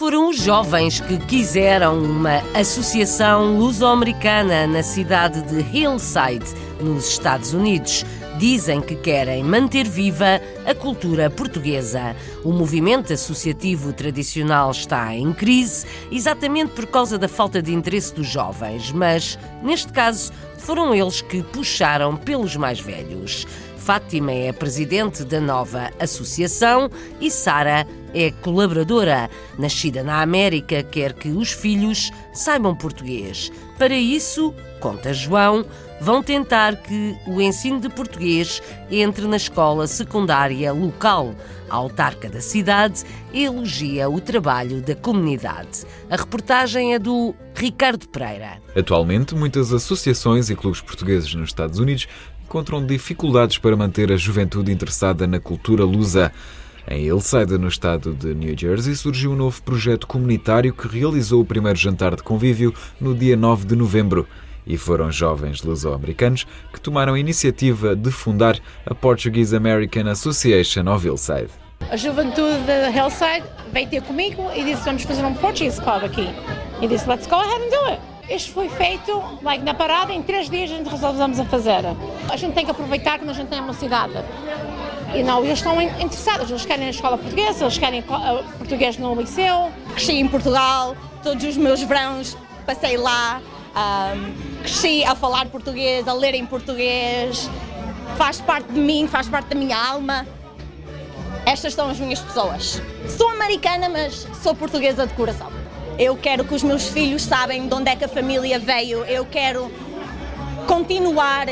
Foram 0.00 0.30
os 0.30 0.38
jovens 0.38 0.98
que 0.98 1.18
quiseram 1.18 2.02
uma 2.02 2.42
associação 2.58 3.58
luso-americana 3.58 4.66
na 4.66 4.82
cidade 4.82 5.42
de 5.42 5.60
Hillside, 5.60 6.54
nos 6.80 7.06
Estados 7.06 7.52
Unidos. 7.52 8.06
Dizem 8.38 8.80
que 8.80 8.96
querem 8.96 9.44
manter 9.44 9.86
viva 9.86 10.40
a 10.64 10.74
cultura 10.74 11.28
portuguesa. 11.28 12.16
O 12.42 12.50
movimento 12.50 13.12
associativo 13.12 13.92
tradicional 13.92 14.70
está 14.70 15.14
em 15.14 15.34
crise 15.34 15.86
exatamente 16.10 16.72
por 16.72 16.86
causa 16.86 17.18
da 17.18 17.28
falta 17.28 17.60
de 17.60 17.74
interesse 17.74 18.14
dos 18.14 18.26
jovens, 18.26 18.90
mas, 18.92 19.38
neste 19.62 19.92
caso, 19.92 20.32
foram 20.56 20.94
eles 20.94 21.20
que 21.20 21.42
puxaram 21.42 22.16
pelos 22.16 22.56
mais 22.56 22.80
velhos. 22.80 23.46
Fátima 23.76 24.30
é 24.30 24.52
presidente 24.52 25.24
da 25.24 25.40
nova 25.40 25.90
associação 25.98 26.90
e 27.20 27.30
Sara 27.30 27.86
é 28.14 28.30
colaboradora. 28.30 29.30
Nascida 29.58 30.02
na 30.02 30.22
América, 30.22 30.82
quer 30.82 31.12
que 31.12 31.28
os 31.28 31.52
filhos 31.52 32.10
saibam 32.32 32.74
português. 32.74 33.50
Para 33.78 33.94
isso, 33.94 34.54
conta 34.80 35.12
João, 35.14 35.64
vão 36.00 36.22
tentar 36.22 36.76
que 36.76 37.16
o 37.26 37.40
ensino 37.40 37.80
de 37.80 37.88
português 37.88 38.62
entre 38.90 39.26
na 39.26 39.36
escola 39.36 39.86
secundária 39.86 40.72
local. 40.72 41.34
A 41.68 41.76
autarca 41.76 42.28
da 42.28 42.40
cidade 42.40 43.04
elogia 43.32 44.08
o 44.08 44.20
trabalho 44.20 44.80
da 44.80 44.94
comunidade. 44.94 45.84
A 46.10 46.16
reportagem 46.16 46.94
é 46.94 46.98
do 46.98 47.34
Ricardo 47.54 48.08
Pereira. 48.08 48.60
Atualmente, 48.74 49.34
muitas 49.34 49.72
associações 49.72 50.50
e 50.50 50.56
clubes 50.56 50.80
portugueses 50.80 51.32
nos 51.34 51.50
Estados 51.50 51.78
Unidos 51.78 52.08
encontram 52.44 52.84
dificuldades 52.84 53.58
para 53.58 53.76
manter 53.76 54.10
a 54.10 54.16
juventude 54.16 54.72
interessada 54.72 55.24
na 55.24 55.38
cultura 55.38 55.84
lusa. 55.84 56.32
Em 56.92 57.04
Hillside, 57.04 57.56
no 57.56 57.68
estado 57.68 58.12
de 58.12 58.34
New 58.34 58.52
Jersey, 58.58 58.96
surgiu 58.96 59.30
um 59.30 59.36
novo 59.36 59.62
projeto 59.62 60.08
comunitário 60.08 60.74
que 60.74 60.88
realizou 60.88 61.40
o 61.40 61.44
primeiro 61.44 61.78
jantar 61.78 62.16
de 62.16 62.22
convívio 62.24 62.74
no 63.00 63.14
dia 63.14 63.36
9 63.36 63.64
de 63.64 63.76
novembro. 63.76 64.26
E 64.66 64.76
foram 64.76 65.12
jovens 65.12 65.62
luso-americanos 65.62 66.48
que 66.72 66.80
tomaram 66.80 67.14
a 67.14 67.20
iniciativa 67.20 67.94
de 67.94 68.10
fundar 68.10 68.58
a 68.84 68.92
Portuguese 68.92 69.54
American 69.54 70.10
Association 70.10 70.92
of 70.92 71.06
Hillside. 71.06 71.50
A 71.88 71.96
juventude 71.96 72.58
de 72.66 72.90
Hillside 72.90 73.46
veio 73.72 73.88
ter 73.88 74.02
comigo 74.02 74.50
e 74.52 74.64
disse: 74.64 74.82
Vamos 74.84 75.04
fazer 75.04 75.24
um 75.24 75.34
Portuguese 75.34 75.80
Club 75.80 76.02
aqui. 76.02 76.28
E 76.82 76.88
disse: 76.88 77.08
Let's 77.08 77.28
go 77.28 77.36
ahead 77.36 77.62
and 77.62 77.70
do 77.70 77.90
it. 77.92 78.00
Isto 78.30 78.52
foi 78.52 78.68
feito 78.68 79.22
like, 79.42 79.64
na 79.64 79.74
parada, 79.74 80.12
em 80.12 80.22
três 80.22 80.48
dias 80.48 80.70
a 80.70 80.74
gente 80.74 80.88
resolvemos 80.88 81.40
a 81.40 81.44
fazer. 81.44 81.84
A 82.28 82.36
gente 82.36 82.54
tem 82.54 82.64
que 82.64 82.70
aproveitar 82.70 83.18
quando 83.18 83.30
a 83.30 83.32
gente 83.32 83.48
tem 83.48 83.60
uma 83.60 83.74
cidade. 83.74 84.14
E 85.14 85.22
não, 85.22 85.44
eles 85.44 85.58
estão 85.58 85.80
interessados, 85.80 86.50
eles 86.50 86.64
querem 86.64 86.86
a 86.86 86.90
escola 86.90 87.18
portuguesa, 87.18 87.64
eles 87.64 87.78
querem 87.78 88.02
português 88.02 88.96
no 88.96 89.14
liceu. 89.14 89.70
Cresci 89.94 90.12
em 90.12 90.28
Portugal, 90.28 90.96
todos 91.22 91.44
os 91.44 91.56
meus 91.56 91.82
verões 91.82 92.36
passei 92.64 92.96
lá, 92.96 93.40
um, 93.74 94.62
cresci 94.62 95.04
a 95.04 95.14
falar 95.14 95.46
português, 95.46 96.06
a 96.06 96.12
ler 96.12 96.34
em 96.34 96.46
português, 96.46 97.50
faz 98.16 98.40
parte 98.40 98.72
de 98.72 98.78
mim, 98.78 99.08
faz 99.08 99.28
parte 99.28 99.48
da 99.48 99.56
minha 99.56 99.76
alma. 99.76 100.26
Estas 101.44 101.74
são 101.74 101.90
as 101.90 101.98
minhas 101.98 102.20
pessoas. 102.20 102.80
Sou 103.08 103.28
americana, 103.30 103.88
mas 103.88 104.28
sou 104.42 104.54
portuguesa 104.54 105.06
de 105.06 105.14
coração. 105.14 105.50
Eu 105.98 106.16
quero 106.16 106.44
que 106.44 106.54
os 106.54 106.62
meus 106.62 106.88
filhos 106.88 107.22
sabem 107.22 107.66
de 107.66 107.74
onde 107.74 107.90
é 107.90 107.96
que 107.96 108.04
a 108.04 108.08
família 108.08 108.58
veio. 108.58 109.04
Eu 109.04 109.24
quero 109.26 109.70
continuar 110.66 111.46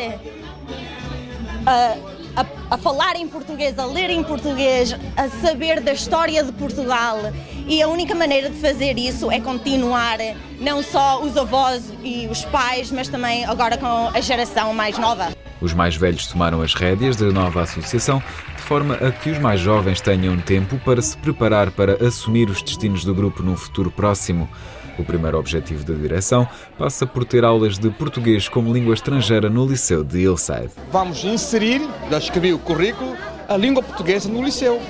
a, 1.67 1.97
a, 2.37 2.75
a, 2.75 2.79
falar 2.79 3.17
em 3.17 3.27
português, 3.27 3.79
a 3.79 3.85
ler 3.85 4.11
em 4.11 4.23
português, 4.23 4.95
a 5.17 5.29
saber 5.29 5.81
da 5.81 5.93
história 5.93 6.43
de 6.43 6.53
Portugal. 6.53 7.19
E 7.67 7.83
a 7.83 7.89
única 7.89 8.15
maneira 8.15 8.49
de 8.49 8.57
fazer 8.57 8.99
isso 8.99 9.31
é 9.31 9.41
continuar 9.41 10.19
não 10.61 10.83
só 10.83 11.23
os 11.23 11.37
avós 11.37 11.93
e 12.03 12.27
os 12.29 12.45
pais, 12.47 12.91
mas 12.91 13.09
também 13.09 13.45
agora 13.45 13.77
com 13.77 14.09
a 14.09 14.21
geração 14.21 14.73
mais 14.73 14.99
nova. 14.99 15.29
Os 15.61 15.75
mais 15.75 15.97
velhos 15.97 16.27
tomaram 16.27 16.63
as 16.63 16.73
rédeas 16.73 17.17
da 17.17 17.27
nova 17.27 17.63
associação, 17.63 18.23
de 18.57 18.63
forma 18.63 18.95
a 18.95 19.11
que 19.11 19.31
os 19.31 19.39
mais 19.39 19.61
jovens 19.61 20.01
tenham 20.01 20.37
tempo 20.39 20.79
para 20.85 21.03
se 21.03 21.17
preparar 21.17 21.71
para 21.73 22.07
assumir 22.07 22.49
os 22.49 22.63
destinos 22.63 23.05
do 23.05 23.15
grupo 23.15 23.43
num 23.43 23.57
futuro 23.57 23.91
próximo. 23.91 24.49
O 24.99 25.05
primeiro 25.05 25.39
objetivo 25.39 25.85
da 25.85 25.95
direção 25.95 26.47
passa 26.77 27.07
por 27.07 27.25
ter 27.25 27.45
aulas 27.45 27.79
de 27.79 27.89
português 27.91 28.49
como 28.49 28.73
língua 28.73 28.95
estrangeira 28.95 29.49
no 29.49 29.65
Liceu 29.65 30.03
de 30.03 30.19
Hillside. 30.19 30.71
Vamos 30.91 31.23
inserir, 31.23 31.89
já 32.11 32.19
escrevi 32.19 32.53
o 32.53 32.59
currículo, 32.59 33.17
a 33.49 33.57
língua 33.57 33.83
portuguesa 33.83 34.29
no 34.29 34.43
Liceu, 34.43 34.81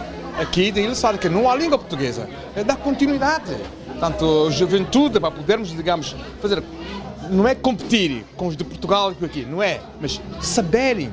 aqui 0.41 0.73
de 0.73 0.81
Hillside, 0.81 1.19
que 1.19 1.29
não 1.29 1.51
há 1.51 1.55
língua 1.55 1.79
portuguesa. 1.79 2.29
É 2.57 2.65
dar 2.65 2.77
continuidade, 2.77 3.55
tanto 4.01 4.51
juventude, 4.51 5.21
para 5.21 5.31
podermos, 5.31 5.69
digamos, 5.69 6.17
fazer 6.41 6.63
não 7.31 7.47
é 7.47 7.55
competir 7.55 8.25
com 8.37 8.47
os 8.47 8.57
de 8.57 8.65
Portugal 8.65 9.13
aqui, 9.23 9.45
não 9.45 9.63
é, 9.63 9.81
mas 10.01 10.21
saberem 10.41 11.13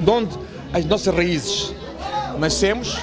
de 0.00 0.10
onde 0.10 0.38
as 0.72 0.84
nossas 0.84 1.14
raízes 1.14 1.74
nascemos, 2.38 2.98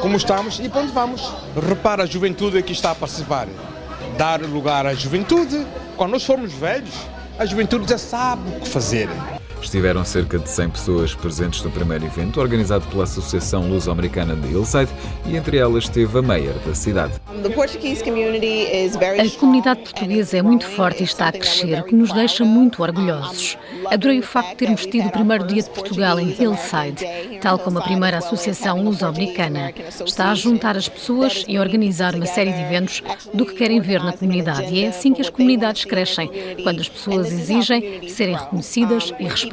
como 0.00 0.16
estamos 0.16 0.58
e 0.60 0.68
para 0.68 0.82
onde 0.82 0.92
vamos. 0.92 1.32
Repara 1.68 2.04
a 2.04 2.06
juventude 2.06 2.62
que 2.62 2.72
está 2.72 2.92
a 2.92 2.94
participar. 2.94 3.48
Dar 4.16 4.40
lugar 4.40 4.86
à 4.86 4.94
juventude. 4.94 5.66
Quando 5.96 6.12
nós 6.12 6.24
formos 6.24 6.52
velhos, 6.52 6.94
a 7.38 7.44
juventude 7.44 7.88
já 7.88 7.98
sabe 7.98 8.48
o 8.56 8.60
que 8.60 8.68
fazer. 8.68 9.08
Estiveram 9.60 10.04
cerca 10.04 10.38
de 10.38 10.48
100 10.48 10.70
pessoas 10.70 11.14
presentes 11.14 11.62
no 11.62 11.70
primeiro 11.70 12.04
evento, 12.04 12.40
organizado 12.40 12.86
pela 12.86 13.04
Associação 13.04 13.68
Luso-Americana 13.68 14.36
de 14.36 14.48
Hillside, 14.48 14.90
e 15.26 15.36
entre 15.36 15.56
elas 15.56 15.84
esteve 15.84 16.18
a 16.18 16.22
Mayor 16.22 16.54
da 16.64 16.74
cidade. 16.74 17.14
A 19.18 19.40
comunidade 19.40 19.80
portuguesa 19.80 20.38
é 20.38 20.42
muito 20.42 20.66
forte 20.66 21.00
e 21.00 21.04
está 21.04 21.28
a 21.28 21.32
crescer, 21.32 21.80
o 21.80 21.84
que 21.84 21.94
nos 21.94 22.12
deixa 22.12 22.44
muito 22.44 22.82
orgulhosos. 22.82 23.58
Adorei 23.86 24.20
o 24.20 24.22
facto 24.22 24.50
de 24.50 24.56
termos 24.56 24.86
tido 24.86 25.08
o 25.08 25.12
primeiro 25.12 25.46
dia 25.46 25.62
de 25.62 25.70
Portugal 25.70 26.20
em 26.20 26.28
Hillside, 26.28 27.38
tal 27.40 27.58
como 27.58 27.78
a 27.78 27.82
primeira 27.82 28.18
associação 28.18 28.82
luso-americana. 28.82 29.72
Está 30.04 30.30
a 30.30 30.34
juntar 30.34 30.76
as 30.76 30.88
pessoas 30.88 31.44
e 31.48 31.56
a 31.56 31.60
organizar 31.60 32.14
uma 32.14 32.26
série 32.26 32.52
de 32.52 32.60
eventos 32.60 33.02
do 33.34 33.44
que 33.44 33.54
querem 33.54 33.80
ver 33.80 34.02
na 34.02 34.12
comunidade. 34.12 34.72
E 34.72 34.84
é 34.84 34.88
assim 34.88 35.12
que 35.12 35.22
as 35.22 35.30
comunidades 35.30 35.84
crescem, 35.84 36.30
quando 36.62 36.80
as 36.80 36.88
pessoas 36.88 37.32
exigem 37.32 38.08
serem 38.08 38.36
reconhecidas 38.36 39.12
e 39.18 39.24
respeitadas. 39.24 39.45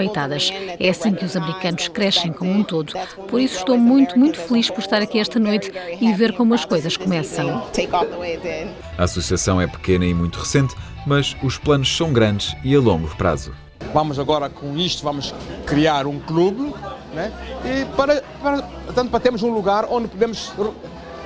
É 0.79 0.89
assim 0.89 1.13
que 1.13 1.25
os 1.25 1.35
americanos 1.35 1.87
crescem 1.87 2.31
como 2.31 2.51
um 2.51 2.63
todo. 2.63 2.93
Por 3.27 3.39
isso 3.39 3.57
estou 3.57 3.77
muito, 3.77 4.17
muito 4.17 4.39
feliz 4.39 4.69
por 4.69 4.79
estar 4.79 5.01
aqui 5.01 5.19
esta 5.19 5.39
noite 5.39 5.71
e 5.99 6.13
ver 6.13 6.33
como 6.33 6.53
as 6.53 6.65
coisas 6.65 6.97
começam. 6.97 7.63
A 8.97 9.03
associação 9.03 9.59
é 9.61 9.67
pequena 9.67 10.05
e 10.05 10.13
muito 10.13 10.39
recente, 10.39 10.75
mas 11.05 11.35
os 11.43 11.57
planos 11.57 11.95
são 11.95 12.11
grandes 12.11 12.55
e 12.63 12.75
a 12.75 12.79
longo 12.79 13.07
prazo. 13.15 13.53
Vamos 13.93 14.17
agora 14.17 14.49
com 14.49 14.77
isto, 14.77 15.03
vamos 15.03 15.33
criar 15.65 16.07
um 16.07 16.19
clube, 16.19 16.73
né? 17.13 17.31
E 17.63 17.85
para, 17.95 18.23
para, 18.41 18.61
tanto 18.95 19.11
para 19.11 19.19
termos 19.19 19.43
um 19.43 19.51
lugar 19.53 19.85
onde 19.89 20.07
podemos 20.07 20.51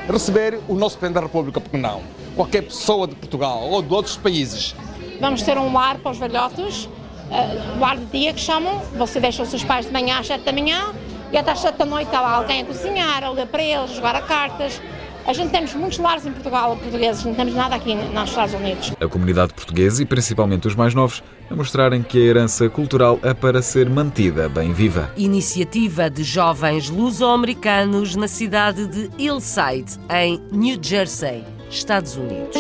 receber 0.10 0.60
o 0.68 0.74
nosso 0.74 0.98
Presidente 0.98 1.16
da 1.16 1.28
República, 1.28 1.62
porque 1.62 1.78
não? 1.78 2.02
Qualquer 2.36 2.64
pessoa 2.64 3.08
de 3.08 3.16
Portugal 3.16 3.70
ou 3.70 3.82
de 3.82 3.94
outros 3.94 4.18
países. 4.18 4.76
Vamos 5.20 5.42
ter 5.42 5.58
um 5.58 5.74
lar 5.74 5.98
para 5.98 6.12
os 6.12 6.18
velhotos, 6.18 6.90
uh, 7.30 7.80
lar 7.80 7.98
de 7.98 8.06
dia 8.06 8.34
que 8.34 8.40
chamam, 8.40 8.80
você 8.98 9.20
deixa 9.20 9.44
os 9.44 9.50
seus 9.50 9.64
pais 9.64 9.86
de 9.86 9.92
manhã 9.92 10.20
às 10.20 10.28
7 10.28 10.44
da 10.44 10.52
manhã 10.52 10.94
e 11.32 11.38
até 11.38 11.52
às 11.52 11.60
7 11.60 11.78
da 11.78 11.86
noite 11.86 12.08
está 12.08 12.22
lá 12.22 12.36
alguém 12.36 12.62
a 12.62 12.66
cozinhar, 12.66 13.24
a 13.24 13.30
ler 13.30 13.48
para 13.48 13.64
eles, 13.64 13.92
a 13.92 13.94
jogar 13.94 14.16
a 14.16 14.22
cartas. 14.22 14.82
A 15.28 15.34
gente 15.34 15.52
temos 15.52 15.74
muitos 15.74 16.00
lares 16.00 16.26
em 16.26 16.32
Portugal, 16.32 16.78
portugueses, 16.78 17.26
não 17.26 17.34
temos 17.34 17.54
nada 17.54 17.76
aqui 17.76 17.94
nos 17.94 18.30
Estados 18.30 18.54
Unidos. 18.54 18.94
A 18.98 19.08
comunidade 19.10 19.54
portuguesa 19.54 20.02
e 20.02 20.06
principalmente 20.06 20.68
os 20.68 20.74
mais 20.74 20.94
novos 20.94 21.22
a 21.52 21.56
mostrarem 21.56 22.02
que 22.02 22.18
a 22.18 22.22
herança 22.22 22.70
cultural 22.70 23.20
é 23.22 23.34
para 23.34 23.62
ser 23.62 23.90
mantida 23.90 24.48
bem 24.48 24.72
viva. 24.72 25.12
Iniciativa 25.18 26.10
de 26.10 26.24
jovens 26.24 26.90
luso-americanos 26.90 28.16
na 28.16 28.30
cidade 28.30 28.88
de 28.88 29.12
Hillside, 29.22 30.00
em 30.10 30.42
New 30.50 30.78
Jersey, 30.82 31.44
Estados 31.70 32.16
Unidos. 32.16 32.56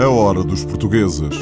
A 0.00 0.08
hora 0.08 0.42
dos 0.42 0.64
portugueses. 0.64 1.36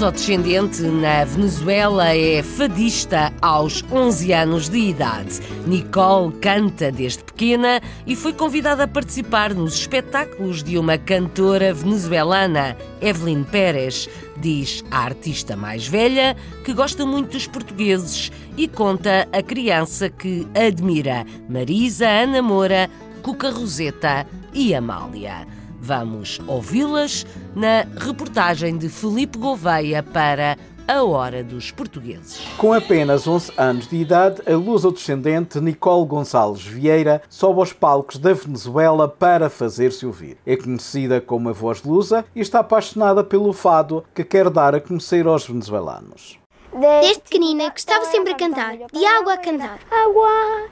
Luso-descendente 0.00 0.80
na 0.80 1.24
Venezuela 1.26 2.16
é 2.16 2.42
fadista 2.42 3.30
aos 3.42 3.84
11 3.92 4.32
anos 4.32 4.68
de 4.70 4.78
idade. 4.78 5.40
Nicole 5.66 6.32
canta 6.40 6.90
desde 6.90 7.22
pequena 7.22 7.82
e 8.06 8.16
foi 8.16 8.32
convidada 8.32 8.84
a 8.84 8.88
participar 8.88 9.52
nos 9.52 9.74
espetáculos 9.74 10.62
de 10.62 10.78
uma 10.78 10.96
cantora 10.96 11.74
venezuelana, 11.74 12.78
Evelyn 13.02 13.44
Pérez. 13.44 14.08
Diz 14.38 14.82
a 14.90 15.00
artista 15.00 15.54
mais 15.54 15.86
velha 15.86 16.34
que 16.64 16.72
gosta 16.72 17.04
muito 17.04 17.32
dos 17.32 17.46
portugueses 17.46 18.32
e 18.56 18.66
conta 18.66 19.28
a 19.30 19.42
criança 19.42 20.08
que 20.08 20.48
admira 20.54 21.26
Marisa, 21.46 22.08
Ana 22.08 22.40
Moura, 22.40 22.88
Cuca 23.22 23.50
Roseta 23.50 24.26
e 24.54 24.74
Amália. 24.74 25.59
Vamos 25.80 26.38
ouvi-las 26.46 27.24
na 27.56 27.86
reportagem 27.96 28.76
de 28.76 28.88
Felipe 28.88 29.38
Gouveia 29.38 30.02
para 30.02 30.58
A 30.86 31.02
Hora 31.02 31.42
dos 31.42 31.70
Portugueses. 31.70 32.42
Com 32.58 32.74
apenas 32.74 33.26
11 33.26 33.52
anos 33.56 33.88
de 33.88 33.96
idade, 33.96 34.42
a 34.46 34.54
luso-descendente 34.54 35.58
Nicole 35.58 36.06
Gonçalves 36.06 36.62
Vieira 36.62 37.22
sobe 37.30 37.60
aos 37.60 37.72
palcos 37.72 38.18
da 38.18 38.34
Venezuela 38.34 39.08
para 39.08 39.48
fazer-se 39.48 40.04
ouvir. 40.04 40.36
É 40.44 40.54
conhecida 40.54 41.18
como 41.18 41.48
a 41.48 41.52
voz 41.52 41.82
lusa 41.82 42.26
e 42.36 42.40
está 42.40 42.60
apaixonada 42.60 43.24
pelo 43.24 43.52
fado 43.54 44.04
que 44.14 44.22
quer 44.22 44.50
dar 44.50 44.74
a 44.74 44.80
conhecer 44.80 45.26
aos 45.26 45.46
venezuelanos. 45.46 46.38
Desde 46.78 47.22
pequenina 47.22 47.70
gostava 47.70 48.04
sempre 48.04 48.32
a 48.32 48.36
cantar, 48.36 48.76
de 48.76 49.04
água 49.04 49.32
a 49.32 49.38
cantar. 49.38 49.80
Água! 49.90 50.68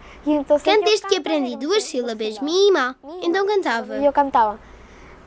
Canto 0.62 0.84
desde 0.84 1.06
que 1.08 1.16
aprendi 1.16 1.56
duas 1.56 1.84
sílabas, 1.84 2.38
mi 2.40 2.68
e 2.68 2.72
má. 2.72 2.94
Então 3.22 3.46
cantava. 3.46 3.96
Eu 3.96 4.12
cantava. 4.12 4.67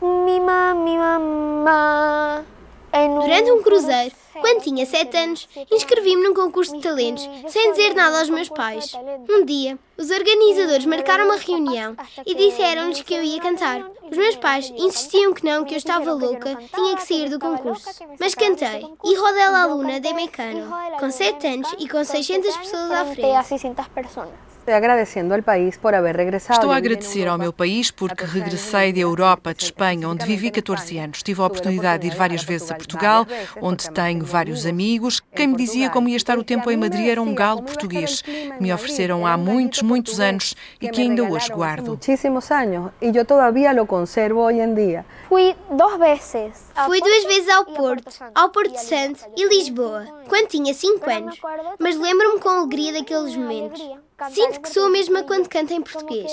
Mi 0.02 0.40
mami 0.40 0.98
mamá. 0.98 2.44
Durante 2.92 3.52
um 3.52 3.62
cruzeiro, 3.62 4.14
quando 4.40 4.64
tinha 4.64 4.86
7 4.86 5.18
anos, 5.18 5.48
inscrevi-me 5.72 6.24
num 6.24 6.34
concurso 6.34 6.76
de 6.76 6.82
talentos, 6.82 7.28
sem 7.48 7.72
dizer 7.72 7.94
nada 7.94 8.20
aos 8.20 8.30
meus 8.30 8.50
pais. 8.50 8.94
Um 9.30 9.46
dia, 9.46 9.78
os 10.02 10.10
organizadores 10.10 10.86
marcaram 10.88 11.26
uma 11.26 11.38
reunião 11.38 11.96
e 12.26 12.34
disseram-lhes 12.34 13.04
que 13.04 13.14
eu 13.14 13.24
ia 13.24 13.40
cantar. 13.40 13.86
Os 14.10 14.18
meus 14.18 14.36
pais 14.36 14.74
insistiam 14.76 15.32
que 15.32 15.46
não, 15.46 15.64
que 15.64 15.76
eu 15.76 15.78
estava 15.78 16.12
louca, 16.12 16.58
tinha 16.74 16.96
que 16.96 17.04
sair 17.04 17.30
do 17.30 17.38
concurso. 17.38 17.88
Mas 18.20 18.34
cantei. 18.34 18.84
E 19.06 19.16
rodei 19.16 19.44
a 19.44 19.66
Luna 19.68 20.00
de 20.00 20.12
Mecano, 20.14 20.74
com 21.00 21.12
7 21.12 21.48
anos 21.48 21.76
e 21.78 21.88
com 21.88 22.04
600 22.04 22.58
pessoas 22.58 22.92
à 22.92 23.06
frente. 23.06 24.42
Estou 24.62 24.76
agradecendo 24.76 25.34
ao 25.34 25.42
país 25.42 25.76
por 25.76 25.96
haver 25.96 26.16
regressado. 26.16 26.60
Estou 26.60 26.72
a 26.72 26.78
agradecer 26.78 27.28
ao 27.28 27.36
meu 27.36 27.52
país 27.52 27.90
porque 27.90 28.24
regressei 28.24 28.94
da 28.94 29.00
Europa, 29.00 29.56
de 29.56 29.64
Espanha, 29.64 30.08
onde 30.08 30.24
vivi 30.24 30.52
14 30.52 31.00
anos. 31.00 31.24
Tive 31.24 31.42
a 31.42 31.46
oportunidade 31.48 32.04
de 32.04 32.14
ir 32.14 32.16
várias 32.16 32.44
vezes 32.44 32.70
a 32.70 32.76
Portugal, 32.76 33.26
onde 33.60 33.90
tenho 33.90 34.24
vários 34.24 34.68
amigos. 34.68 35.20
Quem 35.36 35.48
me 35.48 35.58
dizia 35.58 35.90
como 35.90 36.08
ia 36.10 36.16
estar 36.16 36.38
o 36.38 36.44
tempo 36.44 36.70
em 36.70 36.78
Madrid 36.78 37.08
era 37.08 37.20
um 37.20 37.34
galo 37.34 37.64
português. 37.64 38.24
Me 38.60 38.72
ofereceram 38.72 39.26
há 39.26 39.36
muitos, 39.36 39.82
muitos 39.92 40.20
anos 40.22 40.56
e 40.80 40.90
que 40.90 41.02
ainda 41.02 41.24
hoje 41.24 41.50
guardo. 41.52 41.88
Muitíssimos 41.88 42.50
anos 42.50 42.92
e 43.02 43.16
eu 43.16 43.26
todavia 43.26 43.74
lo 43.74 43.86
conservo 43.86 44.40
hoje 44.40 44.60
em 44.60 44.74
dia. 44.74 45.06
Fui 45.28 45.56
duas 45.70 46.00
vezes. 46.00 46.72
Fui 46.86 47.00
duas 47.02 47.24
vezes 47.26 47.50
ao 47.50 47.66
Porto, 47.66 48.10
ao 48.34 48.50
Porto 48.50 48.78
Santo 48.78 49.20
e 49.36 49.48
Lisboa, 49.48 50.06
quando 50.30 50.48
tinha 50.48 50.74
5 50.74 51.10
anos. 51.10 51.38
Mas 51.78 51.98
lembro-me 51.98 52.40
com 52.40 52.50
alegria 52.50 52.94
daqueles 52.94 53.36
momentos. 53.36 53.82
Sinto 54.30 54.62
que 54.62 54.70
sou 54.70 54.86
a 54.86 54.90
mesma 54.90 55.24
quando 55.24 55.50
canto 55.50 55.74
em 55.74 55.82
português. 55.82 56.32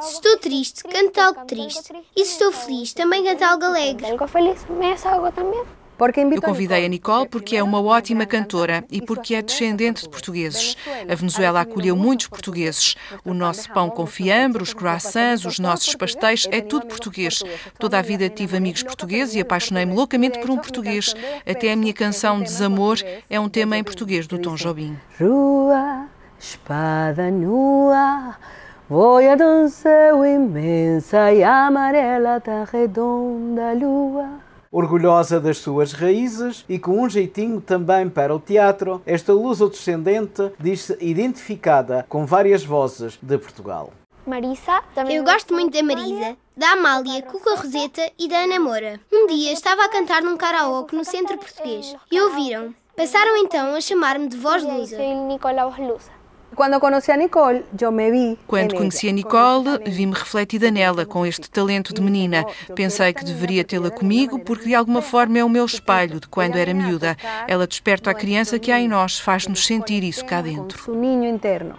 Se 0.00 0.14
estou 0.14 0.36
triste, 0.38 0.82
canto 0.84 1.20
algo 1.20 1.44
triste. 1.44 1.92
E 2.16 2.24
se 2.24 2.32
estou 2.32 2.50
feliz, 2.50 2.92
também 2.92 3.24
canto 3.24 3.42
algo 3.44 3.64
alegre. 3.64 4.10
Algo 4.10 4.26
feliz, 4.26 4.66
me 4.68 4.94
algo 5.04 5.30
também. 5.32 5.64
Eu 5.98 6.42
convidei 6.42 6.84
a 6.84 6.88
Nicole 6.88 7.26
porque 7.26 7.56
é 7.56 7.62
uma 7.62 7.80
ótima 7.80 8.26
cantora 8.26 8.84
e 8.90 9.00
porque 9.00 9.34
é 9.34 9.40
descendente 9.40 10.02
de 10.02 10.08
portugueses. 10.10 10.76
A 11.08 11.14
Venezuela 11.14 11.62
acolheu 11.62 11.96
muitos 11.96 12.26
portugueses. 12.26 12.96
O 13.24 13.32
nosso 13.32 13.72
pão 13.72 13.88
com 13.88 14.04
fiambre, 14.04 14.62
os 14.62 14.74
croissants, 14.74 15.46
os 15.46 15.58
nossos 15.58 15.94
pastéis, 15.94 16.46
é 16.50 16.60
tudo 16.60 16.86
português. 16.86 17.42
Toda 17.78 17.98
a 17.98 18.02
vida 18.02 18.28
tive 18.28 18.58
amigos 18.58 18.82
portugueses 18.82 19.34
e 19.34 19.40
apaixonei-me 19.40 19.94
loucamente 19.94 20.38
por 20.38 20.50
um 20.50 20.58
português. 20.58 21.14
Até 21.46 21.72
a 21.72 21.76
minha 21.76 21.94
canção 21.94 22.42
Desamor 22.42 22.98
é 23.30 23.40
um 23.40 23.48
tema 23.48 23.78
em 23.78 23.84
português 23.84 24.26
do 24.26 24.38
Tom 24.38 24.54
Jobim. 24.54 24.98
Rua, 25.18 26.06
espada 26.38 27.30
nua, 27.30 28.36
de 28.88 29.44
um 29.44 29.68
céu 29.68 30.26
imensa 30.26 31.32
e 31.32 31.42
amarela 31.42 32.38
da 32.38 32.64
redonda 32.64 33.72
lua. 33.72 34.45
Orgulhosa 34.76 35.40
das 35.40 35.56
suas 35.56 35.94
raízes 35.94 36.62
e 36.68 36.78
com 36.78 37.02
um 37.02 37.08
jeitinho 37.08 37.62
também 37.62 38.10
para 38.10 38.34
o 38.34 38.38
teatro, 38.38 39.00
esta 39.06 39.32
luso-descendente 39.32 40.52
diz-se 40.60 40.98
identificada 41.00 42.04
com 42.10 42.26
várias 42.26 42.62
vozes 42.62 43.18
de 43.22 43.38
Portugal. 43.38 43.90
Marisa, 44.26 44.82
Eu 45.08 45.24
gosto 45.24 45.54
muito 45.54 45.72
da 45.72 45.82
Marisa, 45.82 46.36
da 46.54 46.72
Amália, 46.72 47.22
Cuca 47.22 47.54
Roseta 47.54 48.02
e 48.18 48.28
da 48.28 48.40
Ana 48.40 48.60
Moura. 48.60 49.00
Um 49.10 49.26
dia 49.28 49.50
estava 49.50 49.82
a 49.82 49.88
cantar 49.88 50.20
num 50.20 50.36
karaoke 50.36 50.94
no 50.94 51.06
centro 51.06 51.38
português 51.38 51.96
e 52.12 52.20
ouviram. 52.20 52.74
Passaram 52.94 53.34
então 53.38 53.74
a 53.74 53.80
chamar-me 53.80 54.28
de 54.28 54.36
voz 54.36 54.62
lusa. 54.62 54.98
Nicolau 54.98 55.72
Lusa. 55.78 56.15
Quando 56.56 56.80
conheci 56.80 57.12
a 57.12 57.16
Nicole, 57.18 57.66
eu 57.78 57.92
me 57.92 58.10
vi. 58.10 58.38
Quando 58.46 58.74
conheci 58.74 59.10
a 59.10 59.12
Nicole, 59.12 59.78
vi-me 59.86 60.14
refletida 60.14 60.70
nela, 60.70 61.04
com 61.04 61.26
este 61.26 61.50
talento 61.50 61.92
de 61.92 62.00
menina. 62.00 62.46
Pensei 62.74 63.12
que 63.12 63.22
deveria 63.22 63.62
tê-la 63.62 63.90
comigo, 63.90 64.38
porque 64.38 64.68
de 64.68 64.74
alguma 64.74 65.02
forma 65.02 65.38
é 65.38 65.44
o 65.44 65.50
meu 65.50 65.66
espelho 65.66 66.18
de 66.18 66.26
quando 66.26 66.56
era 66.56 66.72
miúda. 66.72 67.14
Ela 67.46 67.66
desperta 67.66 68.10
a 68.10 68.14
criança 68.14 68.58
que 68.58 68.72
há 68.72 68.80
em 68.80 68.88
nós, 68.88 69.18
faz-nos 69.18 69.66
sentir 69.66 70.02
isso 70.02 70.24
cá 70.24 70.40
dentro. 70.40 70.90
O 70.90 70.96
ninho 70.96 71.24
interno. 71.24 71.76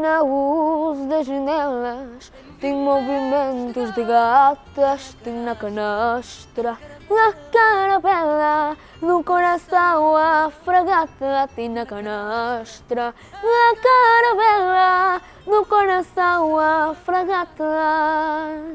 na 0.00 0.22
luz 0.22 1.08
das 1.08 1.26
janelas 1.26 2.32
tem 2.60 2.72
movimentos 2.72 3.92
de 3.94 4.04
gatas, 4.04 5.16
tem 5.24 5.34
na 5.34 5.56
canastra 5.56 6.78
na 7.10 7.32
carapela, 7.52 8.76
no 9.00 9.24
coração 9.24 10.16
a 10.16 10.50
fragata 10.64 11.48
tem 11.54 11.68
na 11.68 11.86
canastra, 11.86 13.14
na 13.32 13.74
carapela, 13.82 15.22
no 15.46 15.64
coração 15.64 16.58
a 16.58 16.94
fragata. 16.94 17.64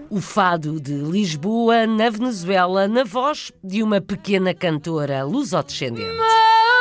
O 0.10 0.20
fado 0.20 0.80
de 0.80 0.94
Lisboa, 0.94 1.86
na 1.86 2.10
Venezuela, 2.10 2.88
na 2.88 3.04
voz 3.04 3.52
de 3.64 3.84
uma 3.84 4.02
pequena 4.02 4.54
cantora 4.54 5.24
lusodescendente. 5.24 6.04
Seu 6.04 6.73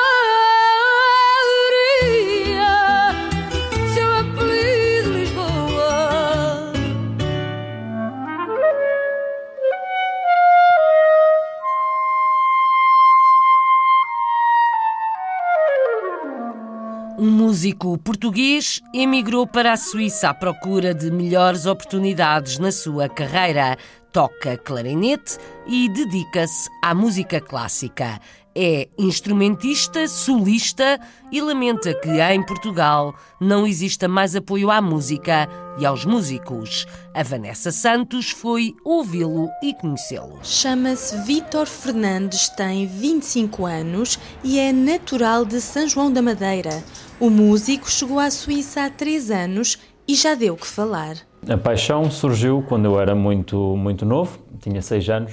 Um 17.18 17.30
músico 17.30 17.98
português 17.98 18.80
emigrou 18.94 19.46
para 19.46 19.72
a 19.72 19.76
Suíça 19.76 20.30
à 20.30 20.34
procura 20.34 20.94
de 20.94 21.10
melhores 21.10 21.66
oportunidades 21.66 22.58
na 22.58 22.72
sua 22.72 23.08
carreira. 23.08 23.76
Toca 24.10 24.56
clarinete 24.56 25.36
e 25.66 25.88
dedica-se 25.90 26.68
à 26.82 26.94
música 26.94 27.40
clássica. 27.40 28.18
É 28.54 28.88
instrumentista, 28.98 30.06
solista 30.06 31.00
e 31.30 31.40
lamenta 31.40 31.94
que 31.94 32.10
em 32.20 32.44
Portugal 32.44 33.14
não 33.40 33.66
exista 33.66 34.06
mais 34.06 34.36
apoio 34.36 34.70
à 34.70 34.80
música 34.80 35.48
e 35.78 35.86
aos 35.86 36.04
músicos. 36.04 36.86
A 37.14 37.22
Vanessa 37.22 37.72
Santos 37.72 38.30
foi 38.30 38.74
ouvi-lo 38.84 39.48
e 39.62 39.72
conhecê-lo. 39.72 40.38
Chama-se 40.42 41.16
Vítor 41.22 41.66
Fernandes, 41.66 42.50
tem 42.50 42.86
25 42.86 43.64
anos 43.64 44.18
e 44.44 44.58
é 44.58 44.70
natural 44.70 45.46
de 45.46 45.58
São 45.60 45.88
João 45.88 46.12
da 46.12 46.20
Madeira. 46.20 46.84
O 47.18 47.30
músico 47.30 47.90
chegou 47.90 48.18
à 48.18 48.30
Suíça 48.30 48.84
há 48.84 48.90
3 48.90 49.30
anos 49.30 49.78
e 50.06 50.14
já 50.14 50.34
deu 50.34 50.56
que 50.56 50.66
falar. 50.66 51.16
A 51.48 51.56
paixão 51.56 52.10
surgiu 52.10 52.62
quando 52.68 52.84
eu 52.84 53.00
era 53.00 53.14
muito, 53.14 53.56
muito 53.76 54.04
novo, 54.04 54.38
tinha 54.60 54.82
6 54.82 55.08
anos. 55.08 55.32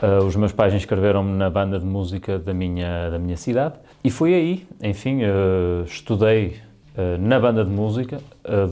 Uh, 0.00 0.24
os 0.24 0.36
meus 0.36 0.52
pais 0.52 0.72
inscreveram-me 0.72 1.36
na 1.36 1.50
banda 1.50 1.76
de 1.76 1.84
música 1.84 2.38
da 2.38 2.54
minha, 2.54 3.10
da 3.10 3.18
minha 3.18 3.36
cidade 3.36 3.74
e 4.04 4.10
foi 4.10 4.32
aí, 4.32 4.66
enfim, 4.80 5.24
uh, 5.24 5.82
estudei 5.84 6.56
uh, 6.94 7.18
na 7.18 7.40
banda 7.40 7.64
de 7.64 7.70
música 7.70 8.20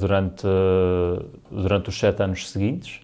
durante, 0.01 0.47
durante 1.51 1.89
os 1.89 1.99
sete 1.99 2.23
anos 2.23 2.49
seguintes 2.49 3.01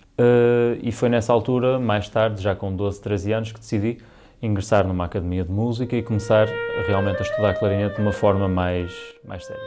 e 0.83 0.93
foi 0.93 1.09
nessa 1.09 1.33
altura, 1.33 1.81
mais 1.81 2.09
tarde, 2.09 2.41
já 2.41 2.55
com 2.55 2.75
12, 2.75 3.03
13 3.03 3.33
anos, 3.33 3.53
que 3.53 3.59
decidi 3.59 3.99
ingressar 4.41 4.87
numa 4.87 5.05
academia 5.05 5.45
de 5.45 5.51
música 5.51 5.97
e 5.97 6.03
começar 6.03 6.49
realmente 6.87 7.19
a 7.19 7.23
estudar 7.23 7.55
clarinete 7.55 7.97
de 7.97 8.03
uma 8.03 8.13
forma 8.13 8.49
mais, 8.49 8.93
mais 9.25 9.45
séria. 9.45 9.63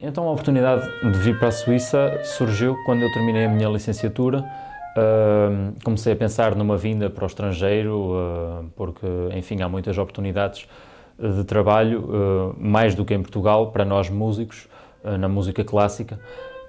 Então 0.00 0.28
a 0.28 0.32
oportunidade 0.32 0.88
de 1.02 1.18
vir 1.18 1.38
para 1.38 1.48
a 1.48 1.52
Suíça 1.52 2.20
surgiu 2.24 2.76
quando 2.86 3.02
eu 3.02 3.12
terminei 3.12 3.44
a 3.44 3.48
minha 3.48 3.68
licenciatura. 3.68 4.44
Uh, 4.96 5.72
comecei 5.84 6.12
a 6.12 6.16
pensar 6.16 6.56
numa 6.56 6.76
vinda 6.76 7.08
para 7.08 7.24
o 7.24 7.26
estrangeiro, 7.26 8.12
uh, 8.12 8.70
porque, 8.74 9.06
enfim, 9.34 9.62
há 9.62 9.68
muitas 9.68 9.96
oportunidades 9.96 10.68
de 11.18 11.44
trabalho, 11.44 12.04
uh, 12.04 12.56
mais 12.58 12.94
do 12.94 13.04
que 13.04 13.14
em 13.14 13.22
Portugal, 13.22 13.70
para 13.70 13.84
nós 13.84 14.08
músicos, 14.10 14.68
na 15.18 15.28
música 15.30 15.64
clássica. 15.64 16.20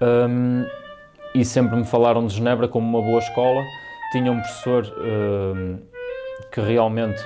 Um, 0.01 0.65
e 1.36 1.43
sempre 1.43 1.75
me 1.75 1.84
falaram 1.84 2.25
de 2.25 2.34
Genebra 2.34 2.65
como 2.65 2.88
uma 2.88 3.05
boa 3.05 3.19
escola. 3.19 3.62
Tinha 4.13 4.31
um 4.31 4.39
professor 4.39 4.86
que 6.49 6.62
realmente 6.62 7.21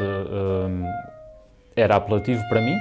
era 1.76 1.96
apelativo 1.96 2.42
para 2.50 2.62
mim. 2.62 2.76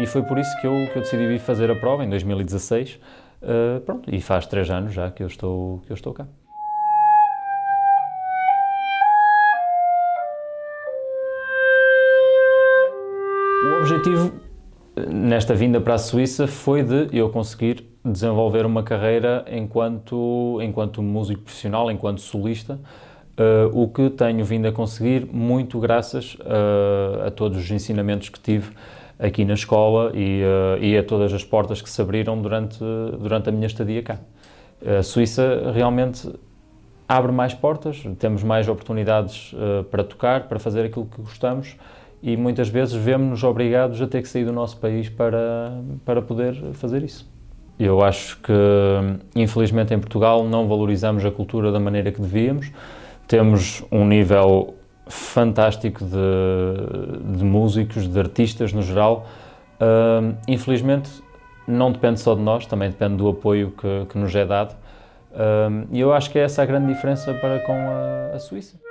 E 0.00 0.06
foi 0.06 0.22
por 0.22 0.38
isso 0.38 0.56
que 0.60 0.68
eu, 0.68 0.72
que 0.92 0.98
eu 0.98 1.02
decidi 1.02 1.26
vir 1.26 1.40
fazer 1.40 1.68
a 1.68 1.74
prova 1.74 2.04
em 2.04 2.08
2016. 2.08 3.00
Uh, 3.44 3.80
pronto, 3.80 4.14
e 4.14 4.20
faz 4.20 4.46
três 4.46 4.70
anos 4.70 4.94
já 4.94 5.10
que 5.10 5.22
eu 5.22 5.26
estou, 5.26 5.80
que 5.84 5.92
eu 5.92 5.94
estou 5.94 6.14
cá. 6.14 6.26
Objetivo 14.04 14.32
nesta 15.10 15.54
vinda 15.54 15.80
para 15.80 15.94
a 15.94 15.98
Suíça 15.98 16.46
foi 16.46 16.82
de 16.82 17.08
eu 17.16 17.30
conseguir 17.30 17.84
desenvolver 18.04 18.66
uma 18.66 18.82
carreira 18.82 19.44
enquanto, 19.50 20.58
enquanto 20.62 21.02
músico 21.02 21.42
profissional, 21.42 21.90
enquanto 21.90 22.20
solista, 22.20 22.74
uh, 22.74 23.70
o 23.72 23.88
que 23.88 24.10
tenho 24.10 24.44
vindo 24.44 24.68
a 24.68 24.72
conseguir 24.72 25.26
muito 25.32 25.80
graças 25.80 26.36
a 27.26 27.30
todos 27.30 27.56
os 27.58 27.70
ensinamentos 27.70 28.28
que 28.28 28.38
tive 28.38 28.72
aqui 29.18 29.44
na 29.44 29.54
escola 29.54 30.12
e, 30.14 30.42
uh, 30.42 30.82
e 30.82 30.98
a 30.98 31.02
todas 31.02 31.32
as 31.32 31.42
portas 31.42 31.80
que 31.80 31.88
se 31.88 32.00
abriram 32.02 32.40
durante, 32.40 32.78
durante 33.18 33.48
a 33.48 33.52
minha 33.52 33.66
estadia 33.66 34.02
cá. 34.02 34.18
A 34.98 35.02
Suíça 35.02 35.72
realmente 35.72 36.30
abre 37.08 37.32
mais 37.32 37.54
portas, 37.54 38.02
temos 38.18 38.42
mais 38.42 38.68
oportunidades 38.68 39.54
uh, 39.54 39.84
para 39.84 40.04
tocar, 40.04 40.46
para 40.46 40.58
fazer 40.58 40.84
aquilo 40.84 41.06
que 41.06 41.22
gostamos 41.22 41.76
e 42.24 42.38
muitas 42.38 42.70
vezes 42.70 42.94
vemos-nos 42.94 43.44
obrigados 43.44 44.00
a 44.00 44.06
ter 44.06 44.22
que 44.22 44.28
sair 44.28 44.46
do 44.46 44.52
nosso 44.52 44.78
país 44.78 45.10
para, 45.10 45.78
para 46.06 46.22
poder 46.22 46.54
fazer 46.72 47.02
isso. 47.02 47.30
Eu 47.78 48.02
acho 48.02 48.40
que, 48.40 48.52
infelizmente, 49.36 49.92
em 49.92 49.98
Portugal 49.98 50.42
não 50.42 50.66
valorizamos 50.66 51.22
a 51.26 51.30
cultura 51.30 51.70
da 51.70 51.78
maneira 51.78 52.10
que 52.10 52.22
devíamos. 52.22 52.72
Temos 53.28 53.84
um 53.92 54.06
nível 54.06 54.74
fantástico 55.06 56.02
de, 56.02 57.36
de 57.36 57.44
músicos, 57.44 58.08
de 58.08 58.18
artistas 58.18 58.72
no 58.72 58.80
geral. 58.80 59.26
Uh, 59.78 60.34
infelizmente, 60.48 61.10
não 61.68 61.92
depende 61.92 62.20
só 62.20 62.34
de 62.34 62.40
nós, 62.40 62.64
também 62.64 62.88
depende 62.88 63.16
do 63.16 63.28
apoio 63.28 63.72
que, 63.72 64.06
que 64.08 64.16
nos 64.16 64.34
é 64.34 64.46
dado. 64.46 64.74
E 65.90 66.00
eu 66.00 66.12
acho 66.12 66.30
que 66.30 66.38
é 66.38 66.42
essa 66.42 66.62
a 66.62 66.66
grande 66.66 66.86
diferença 66.86 67.34
para 67.34 67.58
com 67.60 67.72
a, 67.72 68.36
a 68.36 68.38
Suíça. 68.38 68.83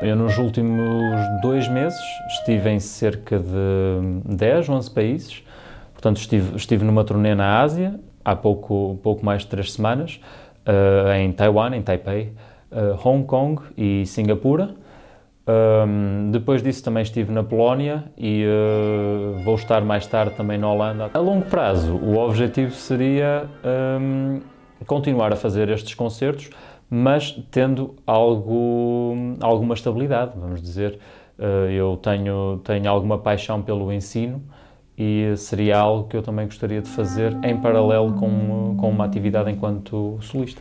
Eu, 0.00 0.16
nos 0.16 0.38
últimos 0.38 1.20
dois 1.42 1.68
meses, 1.68 2.00
estive 2.28 2.70
em 2.70 2.80
cerca 2.80 3.38
de 3.38 4.34
10, 4.34 4.68
11 4.70 4.90
países. 4.90 5.44
Portanto, 5.92 6.16
estive, 6.16 6.56
estive 6.56 6.84
numa 6.86 7.04
turnê 7.04 7.34
na 7.34 7.60
Ásia, 7.60 8.00
há 8.24 8.34
pouco, 8.34 8.98
pouco 9.02 9.22
mais 9.22 9.42
de 9.42 9.48
três 9.48 9.74
semanas, 9.74 10.18
uh, 10.66 11.12
em 11.12 11.30
Taiwan, 11.32 11.76
em 11.76 11.82
Taipei, 11.82 12.32
uh, 12.72 13.06
Hong 13.06 13.26
Kong 13.26 13.60
e 13.76 14.06
Singapura. 14.06 14.74
Um, 15.46 16.30
depois 16.30 16.62
disso 16.62 16.82
também 16.82 17.02
estive 17.02 17.30
na 17.30 17.42
Polónia 17.42 18.04
e 18.16 18.46
uh, 18.46 19.42
vou 19.44 19.56
estar 19.56 19.82
mais 19.82 20.06
tarde 20.06 20.34
também 20.34 20.56
na 20.56 20.72
Holanda. 20.72 21.10
A 21.12 21.18
longo 21.18 21.44
prazo, 21.44 21.94
o 21.96 22.16
objetivo 22.16 22.72
seria 22.72 23.44
um, 24.00 24.40
continuar 24.86 25.30
a 25.32 25.36
fazer 25.36 25.68
estes 25.68 25.94
concertos, 25.94 26.48
mas 26.90 27.30
tendo 27.52 27.94
algo, 28.04 29.14
alguma 29.40 29.74
estabilidade, 29.74 30.32
vamos 30.36 30.60
dizer. 30.60 30.98
Uh, 31.38 31.70
eu 31.70 31.96
tenho, 31.96 32.60
tenho 32.64 32.90
alguma 32.90 33.16
paixão 33.16 33.62
pelo 33.62 33.90
ensino 33.90 34.42
e 34.98 35.34
seria 35.36 35.78
algo 35.78 36.08
que 36.08 36.16
eu 36.16 36.22
também 36.22 36.44
gostaria 36.44 36.82
de 36.82 36.88
fazer 36.90 37.34
em 37.42 37.56
paralelo 37.56 38.12
com, 38.14 38.76
com 38.76 38.90
uma 38.90 39.06
atividade 39.06 39.50
enquanto 39.50 40.18
solista. 40.20 40.60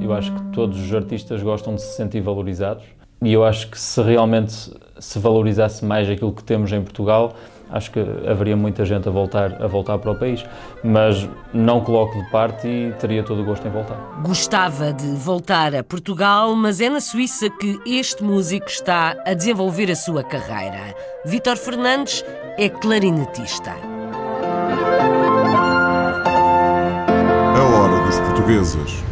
Eu 0.00 0.12
acho 0.12 0.32
que 0.32 0.42
todos 0.52 0.80
os 0.80 0.94
artistas 0.94 1.42
gostam 1.42 1.74
de 1.74 1.82
se 1.82 1.96
sentir 1.96 2.20
valorizados 2.20 2.84
e 3.22 3.32
eu 3.32 3.44
acho 3.44 3.68
que 3.68 3.78
se 3.78 4.00
realmente 4.00 4.72
se 4.98 5.18
valorizasse 5.18 5.84
mais 5.84 6.08
aquilo 6.08 6.32
que 6.32 6.44
temos 6.44 6.72
em 6.72 6.80
Portugal, 6.80 7.34
acho 7.72 7.90
que 7.90 8.00
haveria 8.28 8.56
muita 8.56 8.84
gente 8.84 9.08
a 9.08 9.10
voltar, 9.10 9.62
a 9.62 9.66
voltar 9.66 9.98
para 9.98 10.10
o 10.10 10.14
país. 10.14 10.44
Mas 10.82 11.28
não 11.52 11.80
coloco 11.80 12.18
de 12.18 12.30
parte 12.30 12.66
e 12.66 12.92
teria 12.98 13.22
todo 13.22 13.42
o 13.42 13.44
gosto 13.44 13.66
em 13.66 13.70
voltar. 13.70 13.96
Gostava 14.22 14.92
de 14.92 15.06
voltar 15.16 15.74
a 15.74 15.82
Portugal, 15.82 16.54
mas 16.54 16.80
é 16.80 16.88
na 16.88 17.00
Suíça 17.00 17.48
que 17.50 17.78
este 17.86 18.22
músico 18.22 18.66
está 18.68 19.16
a 19.26 19.34
desenvolver 19.34 19.90
a 19.90 19.96
sua 19.96 20.22
carreira. 20.22 20.94
Vítor 21.24 21.56
Fernandes 21.56 22.24
é 22.58 22.68
clarinetista. 22.68 23.70
É 27.56 27.60
hora 27.60 28.06
dos 28.06 28.18
portugueses. 28.20 29.09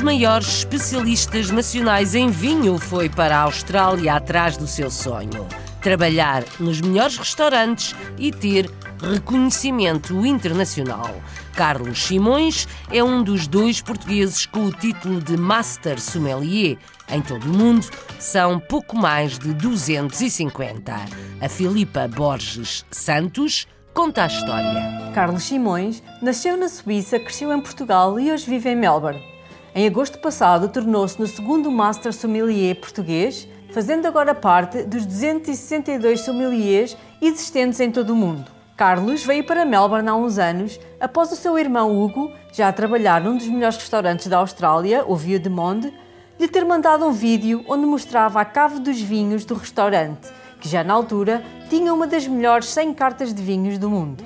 Maiores 0.00 0.58
especialistas 0.58 1.50
nacionais 1.50 2.14
em 2.14 2.30
vinho 2.30 2.78
foi 2.78 3.08
para 3.08 3.36
a 3.36 3.42
Austrália 3.42 4.14
atrás 4.14 4.56
do 4.56 4.66
seu 4.66 4.90
sonho: 4.90 5.46
trabalhar 5.80 6.44
nos 6.58 6.80
melhores 6.80 7.16
restaurantes 7.16 7.94
e 8.18 8.30
ter 8.30 8.70
reconhecimento 9.02 10.26
internacional. 10.26 11.10
Carlos 11.54 12.04
Simões 12.04 12.68
é 12.90 13.02
um 13.02 13.22
dos 13.22 13.46
dois 13.46 13.80
portugueses 13.80 14.46
com 14.46 14.66
o 14.66 14.72
título 14.72 15.20
de 15.20 15.36
Master 15.36 16.00
Sommelier. 16.00 16.78
Em 17.08 17.20
todo 17.20 17.44
o 17.44 17.48
mundo, 17.48 17.86
são 18.18 18.60
pouco 18.60 18.96
mais 18.96 19.38
de 19.38 19.52
250. 19.54 20.94
A 21.40 21.48
Filipa 21.48 22.06
Borges 22.08 22.84
Santos 22.90 23.66
conta 23.92 24.24
a 24.24 24.26
história. 24.26 25.12
Carlos 25.14 25.42
Simões 25.42 26.02
nasceu 26.22 26.56
na 26.56 26.68
Suíça, 26.68 27.18
cresceu 27.18 27.52
em 27.52 27.60
Portugal 27.60 28.18
e 28.20 28.30
hoje 28.30 28.46
vive 28.46 28.70
em 28.70 28.76
Melbourne. 28.76 29.29
Em 29.72 29.86
agosto 29.86 30.18
passado, 30.18 30.68
tornou-se 30.68 31.20
no 31.20 31.28
segundo 31.28 31.70
Master 31.70 32.12
Sommelier 32.12 32.74
português, 32.74 33.46
fazendo 33.72 34.06
agora 34.06 34.34
parte 34.34 34.82
dos 34.82 35.06
262 35.06 36.22
sommeliers 36.22 36.96
existentes 37.22 37.78
em 37.78 37.90
todo 37.90 38.10
o 38.10 38.16
mundo. 38.16 38.50
Carlos 38.76 39.24
veio 39.24 39.44
para 39.44 39.64
Melbourne 39.64 40.08
há 40.08 40.14
uns 40.16 40.38
anos, 40.38 40.80
após 40.98 41.30
o 41.30 41.36
seu 41.36 41.56
irmão 41.56 42.02
Hugo, 42.02 42.32
já 42.52 42.66
a 42.66 42.72
trabalhar 42.72 43.20
num 43.20 43.36
dos 43.36 43.46
melhores 43.46 43.76
restaurantes 43.76 44.26
da 44.26 44.38
Austrália, 44.38 45.04
o 45.06 45.14
Vieux 45.14 45.40
de 45.40 45.48
Monde, 45.48 45.94
lhe 46.38 46.48
ter 46.48 46.64
mandado 46.64 47.06
um 47.06 47.12
vídeo 47.12 47.64
onde 47.68 47.86
mostrava 47.86 48.40
a 48.40 48.44
cave 48.44 48.80
dos 48.80 49.00
vinhos 49.00 49.44
do 49.44 49.54
restaurante, 49.54 50.28
que 50.60 50.68
já 50.68 50.82
na 50.82 50.94
altura 50.94 51.44
tinha 51.68 51.94
uma 51.94 52.08
das 52.08 52.26
melhores 52.26 52.66
100 52.70 52.94
cartas 52.94 53.32
de 53.32 53.42
vinhos 53.42 53.78
do 53.78 53.88
mundo. 53.88 54.24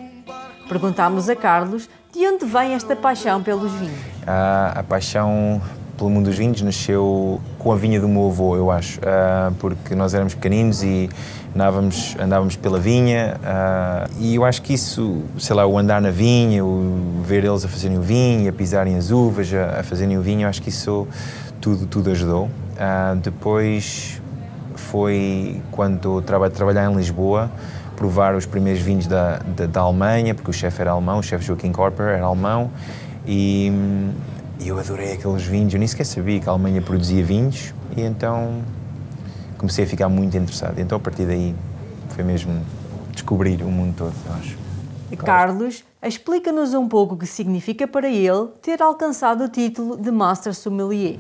Perguntámos 0.68 1.28
a 1.28 1.36
Carlos 1.36 1.86
de 2.12 2.26
onde 2.26 2.46
vem 2.46 2.72
esta 2.72 2.96
paixão 2.96 3.42
pelos 3.42 3.72
vinhos? 3.72 4.13
A, 4.26 4.80
a 4.80 4.82
paixão 4.82 5.60
pelo 5.96 6.10
mundo 6.10 6.26
dos 6.26 6.36
vinhos 6.36 6.60
nasceu 6.62 7.40
com 7.58 7.72
a 7.72 7.76
vinha 7.76 8.00
do 8.00 8.08
meu 8.08 8.26
avô, 8.26 8.56
eu 8.56 8.70
acho, 8.70 8.98
uh, 9.00 9.54
porque 9.58 9.94
nós 9.94 10.12
éramos 10.12 10.34
pequeninos 10.34 10.82
e 10.82 11.08
andávamos, 11.54 12.16
andávamos 12.18 12.56
pela 12.56 12.80
vinha 12.80 13.36
uh, 13.40 14.10
e 14.18 14.34
eu 14.34 14.44
acho 14.44 14.60
que 14.62 14.74
isso, 14.74 15.22
sei 15.38 15.54
lá, 15.54 15.64
o 15.66 15.78
andar 15.78 16.00
na 16.00 16.10
vinha, 16.10 16.64
o 16.64 17.22
ver 17.24 17.44
eles 17.44 17.64
a 17.64 17.68
fazerem 17.68 17.96
o 17.96 18.02
vinho, 18.02 18.48
a 18.48 18.52
pisarem 18.52 18.96
as 18.96 19.10
uvas, 19.10 19.52
a, 19.54 19.80
a 19.80 19.82
fazerem 19.82 20.18
o 20.18 20.22
vinho, 20.22 20.42
eu 20.42 20.48
acho 20.48 20.60
que 20.60 20.68
isso 20.68 21.06
tudo, 21.60 21.86
tudo 21.86 22.10
ajudou. 22.10 22.44
Uh, 22.46 23.16
depois 23.22 24.20
foi 24.74 25.62
quando 25.70 26.20
trabalhei 26.22 26.54
trabalhar 26.54 26.90
em 26.90 26.94
Lisboa, 26.94 27.50
provar 27.96 28.34
os 28.34 28.44
primeiros 28.44 28.82
vinhos 28.82 29.06
da, 29.06 29.38
da, 29.38 29.66
da 29.66 29.80
Alemanha, 29.80 30.34
porque 30.34 30.50
o 30.50 30.52
chefe 30.52 30.80
era 30.80 30.90
alemão, 30.90 31.20
o 31.20 31.22
chefe 31.22 31.44
Joaquim 31.44 31.70
Korper 31.70 32.06
era 32.06 32.24
alemão, 32.24 32.70
e, 33.26 33.72
eu 34.64 34.78
adorei 34.78 35.12
aqueles 35.12 35.44
vinhos. 35.44 35.72
Eu 35.72 35.78
nem 35.78 35.88
sequer 35.88 36.04
sabia 36.04 36.40
que 36.40 36.48
a 36.48 36.52
Alemanha 36.52 36.80
produzia 36.80 37.24
vinhos, 37.24 37.74
e 37.96 38.02
então 38.02 38.62
comecei 39.58 39.84
a 39.84 39.86
ficar 39.86 40.08
muito 40.08 40.36
interessado. 40.36 40.78
Então, 40.78 40.96
a 40.96 41.00
partir 41.00 41.26
daí, 41.26 41.54
foi 42.10 42.24
mesmo 42.24 42.60
descobrir 43.12 43.62
o 43.62 43.70
mundo 43.70 43.94
todo, 43.96 44.14
acho. 44.38 44.56
Carlos, 45.16 45.84
explica-nos 46.02 46.74
um 46.74 46.88
pouco 46.88 47.14
o 47.14 47.18
que 47.18 47.26
significa 47.26 47.86
para 47.86 48.08
ele 48.08 48.48
ter 48.60 48.82
alcançado 48.82 49.44
o 49.44 49.48
título 49.48 49.96
de 49.96 50.10
Master 50.10 50.52
Sommelier. 50.54 51.18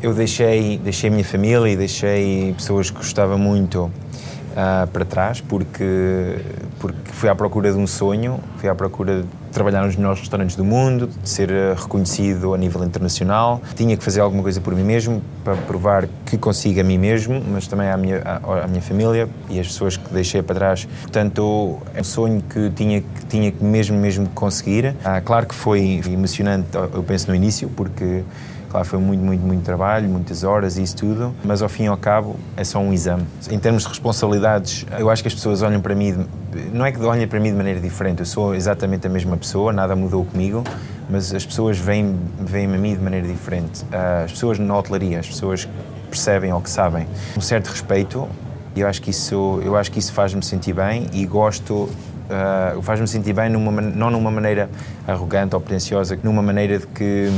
Eu 0.00 0.14
deixei, 0.14 0.78
deixei 0.78 1.10
a 1.10 1.12
minha 1.12 1.24
família 1.24 1.68
e 1.68 1.76
deixei 1.76 2.54
pessoas 2.54 2.88
que 2.88 2.96
gostava 2.96 3.36
muito 3.36 3.84
uh, 3.84 4.86
para 4.92 5.04
trás, 5.04 5.40
porque, 5.40 6.38
porque 6.78 7.12
fui 7.12 7.28
à 7.28 7.34
procura 7.34 7.72
de 7.72 7.78
um 7.78 7.86
sonho, 7.86 8.40
fui 8.58 8.68
à 8.68 8.74
procura 8.74 9.24
trabalhar 9.52 9.84
nos 9.84 9.96
melhores 9.96 10.20
restaurantes 10.20 10.56
do 10.56 10.64
mundo, 10.64 11.08
de 11.22 11.28
ser 11.28 11.50
ah, 11.50 11.74
reconhecido 11.74 12.54
a 12.54 12.58
nível 12.58 12.84
internacional. 12.84 13.60
Tinha 13.74 13.96
que 13.96 14.04
fazer 14.04 14.20
alguma 14.20 14.42
coisa 14.42 14.60
por 14.60 14.74
mim 14.74 14.84
mesmo, 14.84 15.22
para 15.44 15.56
provar 15.56 16.08
que 16.26 16.36
consigo 16.36 16.80
a 16.80 16.84
mim 16.84 16.98
mesmo, 16.98 17.42
mas 17.50 17.66
também 17.66 17.88
à 17.88 17.96
minha, 17.96 18.22
à, 18.24 18.64
à 18.64 18.66
minha 18.66 18.82
família 18.82 19.28
e 19.48 19.58
às 19.58 19.68
pessoas 19.68 19.96
que 19.96 20.12
deixei 20.12 20.42
para 20.42 20.54
trás. 20.54 20.88
Portanto, 21.02 21.78
é 21.94 22.00
um 22.00 22.04
sonho 22.04 22.42
que 22.42 22.70
tinha 22.70 23.00
que, 23.00 23.26
tinha 23.28 23.50
que 23.50 23.62
mesmo, 23.62 23.96
mesmo 23.98 24.28
conseguir. 24.30 24.94
Ah, 25.04 25.20
claro 25.20 25.46
que 25.46 25.54
foi 25.54 26.00
emocionante, 26.06 26.68
eu 26.74 27.02
penso, 27.02 27.28
no 27.28 27.34
início, 27.34 27.68
porque 27.68 28.24
Claro, 28.68 28.86
foi 28.86 28.98
muito, 28.98 29.24
muito, 29.24 29.40
muito 29.40 29.64
trabalho, 29.64 30.08
muitas 30.08 30.44
horas 30.44 30.76
e 30.76 30.82
isso 30.82 30.96
tudo, 30.96 31.34
mas 31.42 31.62
ao 31.62 31.68
fim 31.68 31.84
e 31.84 31.86
ao 31.86 31.96
cabo 31.96 32.36
é 32.56 32.62
só 32.64 32.78
um 32.78 32.92
exame. 32.92 33.24
Em 33.50 33.58
termos 33.58 33.82
de 33.82 33.88
responsabilidades, 33.88 34.84
eu 34.98 35.08
acho 35.08 35.22
que 35.22 35.28
as 35.28 35.34
pessoas 35.34 35.62
olham 35.62 35.80
para 35.80 35.94
mim, 35.94 36.26
não 36.72 36.84
é 36.84 36.92
que 36.92 37.00
olhem 37.00 37.26
para 37.26 37.38
mim 37.38 37.50
de 37.50 37.56
maneira 37.56 37.80
diferente, 37.80 38.20
eu 38.20 38.26
sou 38.26 38.54
exatamente 38.54 39.06
a 39.06 39.10
mesma 39.10 39.36
pessoa, 39.36 39.72
nada 39.72 39.94
mudou 39.94 40.24
comigo, 40.24 40.64
mas 41.08 41.34
as 41.34 41.44
pessoas 41.44 41.78
veem, 41.78 42.18
veem 42.40 42.66
a 42.66 42.78
mim 42.78 42.94
de 42.94 43.02
maneira 43.02 43.26
diferente. 43.26 43.84
Ah, 43.92 44.22
as 44.24 44.32
pessoas 44.32 44.58
na 44.58 44.76
hotelaria, 44.76 45.20
as 45.20 45.26
pessoas 45.26 45.68
percebem 46.08 46.52
ou 46.52 46.60
que 46.60 46.70
sabem 46.70 47.06
um 47.36 47.40
certo 47.40 47.68
respeito 47.68 48.28
eu 48.76 48.86
acho 48.86 49.02
que 49.02 49.10
isso 49.10 49.60
eu 49.64 49.76
acho 49.76 49.90
que 49.90 49.98
isso 49.98 50.12
faz-me 50.12 50.42
sentir 50.42 50.72
bem 50.72 51.06
e 51.12 51.26
gosto 51.26 51.74
uh, 51.74 52.82
faz-me 52.82 53.06
sentir 53.06 53.32
bem 53.32 53.50
numa, 53.50 53.80
não 53.80 54.10
numa 54.10 54.30
maneira 54.30 54.70
arrogante 55.06 55.54
ou 55.54 55.60
pretenciosa 55.60 56.18
numa 56.22 56.42
maneira 56.42 56.78
de 56.78 56.86
que 56.86 57.30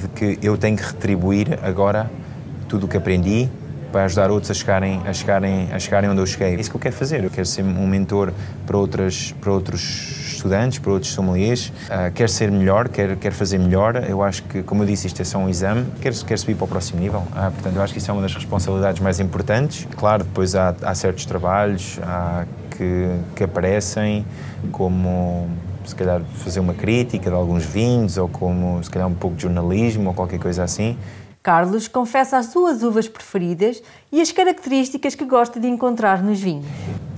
de 0.00 0.08
que 0.08 0.46
eu 0.46 0.56
tenho 0.56 0.76
que 0.76 0.82
retribuir 0.82 1.58
agora 1.62 2.10
tudo 2.68 2.86
o 2.86 2.88
que 2.88 2.96
aprendi 2.96 3.48
para 3.90 4.04
ajudar 4.04 4.30
outros 4.30 4.50
a 4.50 4.54
chegarem, 4.54 5.02
a, 5.06 5.12
chegarem, 5.12 5.68
a 5.72 5.78
chegarem 5.78 6.10
onde 6.10 6.20
eu 6.20 6.26
cheguei. 6.26 6.54
É 6.54 6.60
isso 6.60 6.70
que 6.70 6.76
eu 6.76 6.80
quero 6.80 6.94
fazer. 6.94 7.24
Eu 7.24 7.30
quero 7.30 7.46
ser 7.46 7.62
um 7.62 7.86
mentor 7.86 8.32
para, 8.66 8.76
outras, 8.76 9.34
para 9.40 9.52
outros 9.52 10.28
estudantes, 10.32 10.78
para 10.78 10.92
outros 10.92 11.12
sommeliers. 11.12 11.68
Uh, 11.68 12.12
quero 12.14 12.28
ser 12.28 12.50
melhor, 12.50 12.88
quero, 12.88 13.16
quero 13.16 13.34
fazer 13.34 13.58
melhor. 13.58 14.04
Eu 14.08 14.22
acho 14.22 14.42
que, 14.44 14.62
como 14.62 14.82
eu 14.82 14.86
disse, 14.86 15.06
isto 15.06 15.20
é 15.20 15.24
só 15.24 15.38
um 15.38 15.48
exame. 15.48 15.86
Quero, 16.00 16.16
quero 16.24 16.40
subir 16.40 16.54
para 16.54 16.64
o 16.64 16.68
próximo 16.68 17.00
nível. 17.00 17.20
Uh, 17.20 17.50
portanto, 17.52 17.76
eu 17.76 17.82
acho 17.82 17.92
que 17.92 17.98
isso 17.98 18.10
é 18.10 18.14
uma 18.14 18.22
das 18.22 18.34
responsabilidades 18.34 19.00
mais 19.00 19.20
importantes. 19.20 19.86
Claro, 19.96 20.24
depois 20.24 20.54
há, 20.54 20.74
há 20.82 20.94
certos 20.94 21.24
trabalhos 21.24 21.98
há, 22.02 22.44
que, 22.70 23.08
que 23.34 23.44
aparecem, 23.44 24.24
como 24.70 25.48
se 25.84 25.94
calhar 25.94 26.20
fazer 26.36 26.60
uma 26.60 26.74
crítica 26.74 27.30
de 27.30 27.36
alguns 27.36 27.64
vinhos 27.64 28.18
ou 28.18 28.28
como 28.28 28.82
se 28.84 28.90
calhar 28.90 29.08
um 29.08 29.14
pouco 29.14 29.36
de 29.36 29.42
jornalismo 29.42 30.08
ou 30.08 30.14
qualquer 30.14 30.38
coisa 30.38 30.62
assim. 30.62 30.96
Carlos 31.48 31.88
confessa 31.88 32.36
as 32.36 32.52
suas 32.52 32.82
uvas 32.82 33.08
preferidas 33.08 33.82
e 34.12 34.20
as 34.20 34.30
características 34.30 35.14
que 35.14 35.24
gosta 35.24 35.58
de 35.58 35.66
encontrar 35.66 36.22
nos 36.22 36.38
vinhos. 36.38 36.66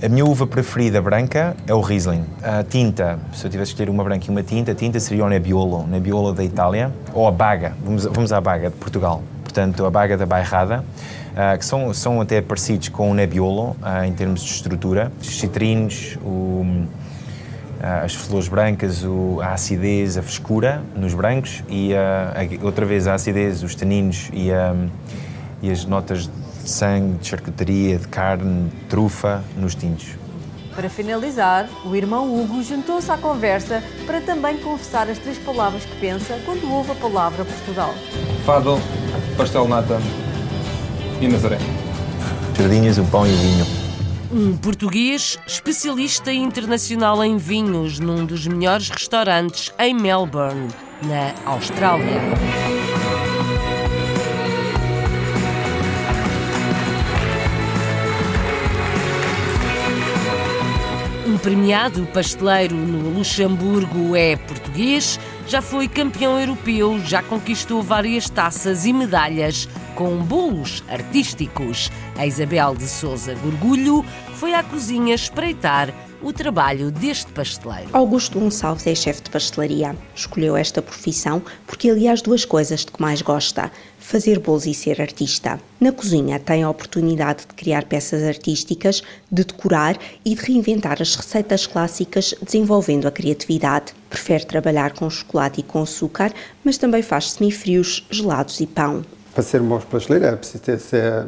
A 0.01 0.07
minha 0.07 0.25
uva 0.25 0.47
preferida 0.47 1.01
branca 1.01 1.53
é 1.67 1.73
o 1.73 1.81
Riesling. 1.81 2.23
A 2.41 2.63
tinta, 2.63 3.19
se 3.33 3.45
eu 3.45 3.51
tivesse 3.51 3.71
que 3.71 3.81
escolher 3.81 3.89
uma 3.91 4.05
branca 4.05 4.25
e 4.25 4.29
uma 4.29 4.41
tinta, 4.41 4.71
a 4.71 4.73
tinta 4.73 5.01
seria 5.01 5.25
o 5.25 5.27
Nebbiolo, 5.27 5.85
Nebbiolo 5.85 6.31
da 6.31 6.45
Itália, 6.45 6.93
ou 7.13 7.27
a 7.27 7.31
Baga, 7.31 7.75
vamos, 7.83 8.05
vamos 8.05 8.31
à 8.31 8.39
Baga 8.39 8.69
de 8.69 8.77
Portugal. 8.77 9.21
Portanto, 9.43 9.85
a 9.85 9.91
Baga 9.91 10.15
da 10.15 10.25
Bairrada, 10.25 10.85
uh, 11.31 11.57
que 11.57 11.65
são, 11.65 11.93
são 11.93 12.21
até 12.21 12.41
parecidos 12.41 12.87
com 12.87 13.11
o 13.11 13.13
Nebbiolo 13.13 13.75
uh, 13.81 14.05
em 14.05 14.13
termos 14.13 14.39
de 14.39 14.49
estrutura. 14.49 15.11
Os 15.19 15.41
citrinos, 15.41 16.17
o 16.23 16.85
as 17.81 18.13
flores 18.13 18.47
brancas, 18.47 19.03
a 19.41 19.53
acidez, 19.53 20.17
a 20.17 20.21
frescura 20.21 20.83
nos 20.95 21.13
brancos 21.13 21.63
e 21.67 21.91
outra 22.61 22.85
vez 22.85 23.07
a 23.07 23.15
acidez, 23.15 23.63
os 23.63 23.73
taninos 23.75 24.29
e, 24.33 24.49
e 25.61 25.71
as 25.71 25.85
notas 25.85 26.29
de 26.63 26.69
sangue, 26.69 27.17
de 27.17 27.27
charcutaria, 27.27 27.97
de 27.97 28.07
carne, 28.07 28.69
de 28.69 28.85
trufa 28.85 29.43
nos 29.57 29.73
tintos. 29.73 30.09
Para 30.75 30.89
finalizar, 30.89 31.67
o 31.85 31.95
irmão 31.95 32.33
Hugo 32.33 32.63
juntou-se 32.63 33.11
à 33.11 33.17
conversa 33.17 33.83
para 34.05 34.21
também 34.21 34.57
confessar 34.57 35.09
as 35.09 35.17
três 35.17 35.37
palavras 35.37 35.83
que 35.83 35.99
pensa 35.99 36.39
quando 36.45 36.71
ouve 36.71 36.91
a 36.91 36.95
palavra 36.95 37.43
Portugal. 37.43 37.93
Fado, 38.45 38.79
pastel 39.35 39.67
nata 39.67 39.99
e 41.19 41.27
Nazaré. 41.27 41.57
Sardinhas, 42.55 42.97
o 42.97 43.03
pão 43.05 43.27
e 43.27 43.33
o 43.33 43.37
vinho. 43.37 43.80
Um 44.33 44.55
português 44.55 45.37
especialista 45.45 46.31
internacional 46.31 47.21
em 47.21 47.35
vinhos 47.35 47.99
num 47.99 48.25
dos 48.25 48.47
melhores 48.47 48.87
restaurantes 48.87 49.73
em 49.77 49.93
Melbourne, 49.93 50.69
na 51.03 51.33
Austrália. 51.51 52.21
Um 61.27 61.37
premiado 61.37 62.05
pasteleiro 62.13 62.75
no 62.75 63.09
Luxemburgo 63.09 64.15
é 64.15 64.37
português, 64.37 65.19
já 65.45 65.61
foi 65.61 65.89
campeão 65.89 66.39
europeu, 66.39 67.01
já 67.03 67.21
conquistou 67.21 67.83
várias 67.83 68.29
taças 68.29 68.85
e 68.85 68.93
medalhas 68.93 69.67
com 70.01 70.17
bolos 70.17 70.83
artísticos. 70.89 71.91
A 72.17 72.25
Isabel 72.25 72.73
de 72.73 72.87
Souza 72.87 73.35
Gorgulho 73.35 74.03
foi 74.33 74.51
à 74.51 74.63
cozinha 74.63 75.13
espreitar 75.13 75.93
o 76.23 76.33
trabalho 76.33 76.89
deste 76.89 77.31
pasteleiro. 77.31 77.87
Augusto 77.93 78.39
Gonçalves 78.39 78.87
é 78.87 78.95
chefe 78.95 79.21
de 79.21 79.29
pastelaria. 79.29 79.95
Escolheu 80.15 80.57
esta 80.57 80.81
profissão 80.81 81.39
porque 81.67 81.87
ele 81.87 82.07
as 82.07 82.19
duas 82.19 82.43
coisas 82.43 82.79
de 82.79 82.87
que 82.87 82.99
mais 82.99 83.21
gosta: 83.21 83.71
fazer 83.99 84.39
bolos 84.39 84.65
e 84.65 84.73
ser 84.73 84.99
artista. 84.99 85.59
Na 85.79 85.91
cozinha 85.91 86.39
tem 86.39 86.63
a 86.63 86.69
oportunidade 86.71 87.41
de 87.41 87.53
criar 87.53 87.85
peças 87.85 88.23
artísticas, 88.23 89.03
de 89.31 89.43
decorar 89.43 89.99
e 90.25 90.33
de 90.33 90.41
reinventar 90.41 90.99
as 90.99 91.15
receitas 91.15 91.67
clássicas, 91.67 92.33
desenvolvendo 92.41 93.07
a 93.07 93.11
criatividade. 93.11 93.93
Prefere 94.09 94.45
trabalhar 94.45 94.93
com 94.93 95.07
chocolate 95.11 95.59
e 95.59 95.63
com 95.63 95.83
açúcar, 95.83 96.33
mas 96.63 96.79
também 96.79 97.03
faz 97.03 97.33
semifrios, 97.33 98.03
gelados 98.09 98.59
e 98.59 98.65
pão. 98.65 99.05
Para 99.33 99.43
ser 99.43 99.61
um 99.61 99.67
bom 99.67 99.79
pasteleiro 99.79 100.25
é 100.25 100.35
preciso 100.35 100.63
ter, 100.63 100.79
eh, 100.93 101.25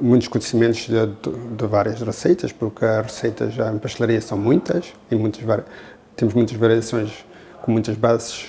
muitos 0.00 0.28
conhecimentos 0.28 0.80
de, 0.80 1.06
de, 1.06 1.56
de, 1.56 1.66
várias 1.66 2.00
receitas, 2.02 2.52
porque 2.52 2.84
as 2.84 3.06
receitas 3.06 3.54
já 3.54 3.72
em 3.72 3.78
pastelaria 3.78 4.20
são 4.20 4.36
muitas 4.36 4.92
e 5.10 5.14
muitas 5.14 5.42
temos 6.16 6.34
muitas 6.34 6.56
variações 6.56 7.24
com 7.62 7.72
muitas 7.72 7.96
bases 7.96 8.44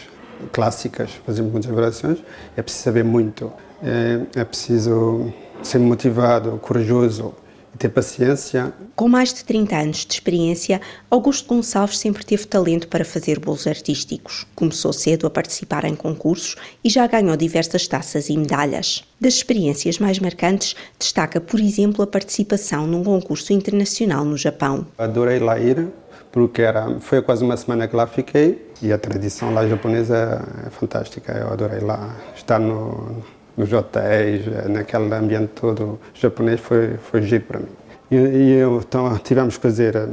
clássicas, 0.51 1.12
fazemos 1.25 1.51
muitas 1.51 1.71
variações. 1.71 2.19
É 2.58 2.62
preciso 2.62 2.84
saber 2.84 3.03
muito, 3.03 3.51
é, 3.82 4.41
é 4.41 4.43
preciso 4.43 5.34
ser 5.62 5.79
motivado, 5.79 6.60
corajoso 6.62 7.34
ter 7.77 7.89
paciência. 7.89 8.73
Com 8.95 9.07
mais 9.07 9.33
de 9.33 9.43
30 9.43 9.75
anos 9.75 10.05
de 10.05 10.13
experiência, 10.13 10.81
Augusto 11.09 11.47
Gonçalves 11.47 11.97
sempre 11.97 12.25
teve 12.25 12.45
talento 12.45 12.88
para 12.88 13.05
fazer 13.05 13.39
bolos 13.39 13.67
artísticos. 13.67 14.45
Começou 14.55 14.93
cedo 14.93 15.27
a 15.27 15.29
participar 15.29 15.86
em 15.86 15.95
concursos 15.95 16.55
e 16.83 16.89
já 16.89 17.05
ganhou 17.07 17.36
diversas 17.36 17.88
taças 17.88 18.29
e 18.29 18.38
medalhas. 18.38 19.03
Das 19.19 19.36
experiências 19.36 19.99
mais 19.99 20.19
marcantes, 20.19 20.75
destaca, 20.99 21.41
por 21.41 21.59
exemplo, 21.59 22.03
a 22.03 22.07
participação 22.07 22.86
num 22.86 23.03
concurso 23.03 23.53
internacional 23.53 24.23
no 24.23 24.38
Japão. 24.38 24.86
Adorei 24.97 25.39
lá 25.39 25.59
ir, 25.59 25.88
porque 26.31 26.62
era, 26.62 26.99
foi 26.99 27.21
quase 27.21 27.43
uma 27.43 27.55
semana 27.55 27.88
que 27.88 27.95
lá 27.95 28.07
fiquei 28.07 28.69
e 28.81 28.91
a 28.91 28.97
tradição 28.97 29.53
lá 29.53 29.67
japonesa 29.67 30.43
é 30.65 30.69
fantástica. 30.69 31.31
Eu 31.31 31.53
adorei 31.53 31.79
lá 31.79 32.15
estar 32.36 32.59
no, 32.59 33.23
nos 33.57 33.71
hotéis, 33.71 34.47
eh, 34.47 34.67
naquele 34.67 35.13
ambiente 35.13 35.49
todo 35.55 35.99
japonês, 36.13 36.59
foi, 36.59 36.97
foi 36.97 37.21
giro 37.21 37.43
para 37.43 37.59
mim. 37.59 37.67
E, 38.11 38.15
e 38.15 38.51
eu, 38.53 38.77
então 38.79 39.17
tivemos 39.17 39.55
que 39.57 39.63
fazer 39.63 39.95
eh, 39.95 40.07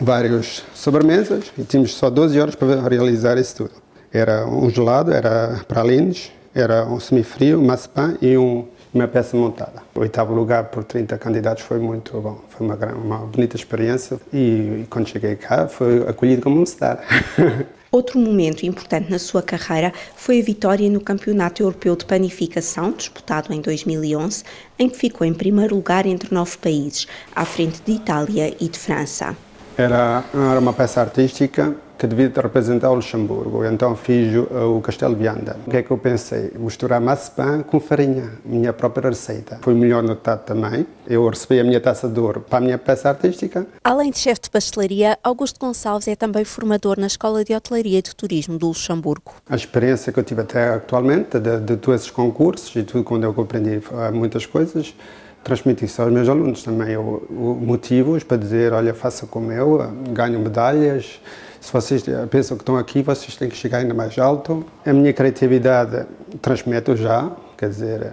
várias 0.00 0.64
sobremesas 0.74 1.52
e 1.58 1.62
tínhamos 1.64 1.94
só 1.94 2.10
12 2.10 2.40
horas 2.40 2.54
para 2.54 2.88
realizar 2.88 3.38
isso 3.38 3.56
tudo. 3.56 3.72
Era 4.12 4.46
um 4.46 4.70
gelado, 4.70 5.12
era 5.12 5.60
pralines, 5.66 6.30
era 6.54 6.86
um 6.86 7.00
semifrio, 7.00 7.60
maçã 7.60 8.16
e 8.22 8.36
um, 8.38 8.66
uma 8.94 9.08
peça 9.08 9.36
montada. 9.36 9.82
O 9.94 10.00
oitavo 10.00 10.32
lugar 10.32 10.64
por 10.66 10.84
30 10.84 11.18
candidatos 11.18 11.64
foi 11.64 11.78
muito 11.78 12.20
bom, 12.20 12.40
foi 12.48 12.66
uma, 12.66 12.76
uma 12.94 13.18
bonita 13.18 13.56
experiência 13.56 14.20
e, 14.32 14.82
e 14.82 14.86
quando 14.88 15.08
cheguei 15.08 15.34
cá 15.34 15.66
foi 15.66 16.08
acolhido 16.08 16.42
como 16.42 16.60
um 16.60 16.64
star. 16.64 17.00
Outro 17.90 18.18
momento 18.18 18.66
importante 18.66 19.08
na 19.08 19.20
sua 19.20 19.40
carreira 19.40 19.92
foi 20.16 20.40
a 20.40 20.42
vitória 20.42 20.90
no 20.90 21.00
Campeonato 21.00 21.62
Europeu 21.62 21.94
de 21.94 22.04
Panificação, 22.04 22.90
disputado 22.90 23.52
em 23.52 23.60
2011, 23.60 24.42
em 24.78 24.88
que 24.88 24.96
ficou 24.96 25.24
em 25.24 25.32
primeiro 25.32 25.76
lugar 25.76 26.04
entre 26.04 26.34
nove 26.34 26.56
países, 26.58 27.06
à 27.36 27.44
frente 27.44 27.80
de 27.84 27.92
Itália 27.92 28.52
e 28.60 28.68
de 28.68 28.78
França. 28.78 29.36
Era, 29.76 30.24
era 30.32 30.58
uma 30.58 30.72
peça 30.72 31.00
artística 31.00 31.74
que 32.04 32.14
devia 32.14 32.30
representar 32.42 32.90
o 32.90 32.94
Luxemburgo. 32.96 33.64
Então 33.64 33.96
fiz 33.96 34.34
o, 34.36 34.80
Castelo 34.82 35.16
Vianda. 35.16 35.56
O 35.66 35.70
que 35.70 35.78
é 35.78 35.82
que 35.82 35.90
eu 35.90 35.96
pensei? 35.96 36.52
Misturar 36.58 37.00
maçã 37.00 37.62
com 37.62 37.80
farinha, 37.80 38.32
minha 38.44 38.72
própria 38.74 39.08
receita. 39.08 39.58
Foi 39.62 39.74
melhor 39.74 40.02
notado 40.02 40.44
também. 40.44 40.86
Eu 41.06 41.26
recebi 41.28 41.58
a 41.60 41.64
minha 41.64 41.80
taça 41.80 42.06
de 42.06 42.20
ouro 42.20 42.42
para 42.42 42.58
a 42.58 42.60
minha 42.60 42.76
peça 42.76 43.08
artística. 43.08 43.66
Além 43.82 44.10
de 44.10 44.18
chefe 44.18 44.42
de 44.42 44.50
pastelaria, 44.50 45.18
Augusto 45.22 45.58
Gonçalves 45.58 46.06
é 46.08 46.14
também 46.14 46.44
formador 46.44 47.00
na 47.00 47.06
Escola 47.06 47.42
de 47.42 47.54
Hotelaria 47.54 47.98
e 47.98 48.02
de 48.02 48.14
Turismo 48.14 48.58
do 48.58 48.68
Luxemburgo. 48.68 49.32
A 49.48 49.56
experiência 49.56 50.12
que 50.12 50.20
eu 50.20 50.24
tive 50.24 50.42
até 50.42 50.74
atualmente, 50.74 51.38
de, 51.38 51.60
de 51.60 51.76
todos 51.76 52.02
esses 52.02 52.10
concursos 52.10 52.74
e 52.76 52.82
tudo, 52.82 53.02
quando 53.02 53.24
eu 53.24 53.30
aprendi 53.30 53.80
muitas 54.12 54.44
coisas, 54.44 54.94
transmiti 55.42 55.86
isso 55.86 56.02
aos 56.02 56.12
meus 56.12 56.28
alunos 56.28 56.62
também. 56.62 56.90
Eu, 56.90 57.26
eu 57.30 57.36
motivo-os 57.36 58.24
para 58.24 58.36
dizer, 58.36 58.72
olha, 58.74 58.92
faça 58.92 59.26
como 59.26 59.52
eu, 59.52 59.78
ganho 60.10 60.38
medalhas, 60.40 61.20
se 61.64 61.72
vocês 61.72 62.04
pensam 62.30 62.58
que 62.58 62.62
estão 62.62 62.76
aqui, 62.76 63.02
vocês 63.02 63.36
têm 63.36 63.48
que 63.48 63.56
chegar 63.56 63.78
ainda 63.78 63.94
mais 63.94 64.18
alto. 64.18 64.66
A 64.84 64.92
minha 64.92 65.14
criatividade 65.14 66.04
transmito 66.42 66.94
já, 66.94 67.30
quer 67.56 67.70
dizer, 67.70 68.12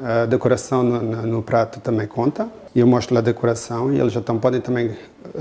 a 0.00 0.26
decoração 0.26 0.84
no, 0.84 1.02
no, 1.02 1.22
no 1.26 1.42
prato 1.42 1.80
também 1.80 2.06
conta. 2.06 2.48
Eu 2.74 2.88
mostro 2.88 3.16
a 3.16 3.20
decoração 3.20 3.94
e 3.94 4.00
eles 4.00 4.12
já 4.12 4.18
estão, 4.18 4.36
podem 4.36 4.60
também 4.60 4.90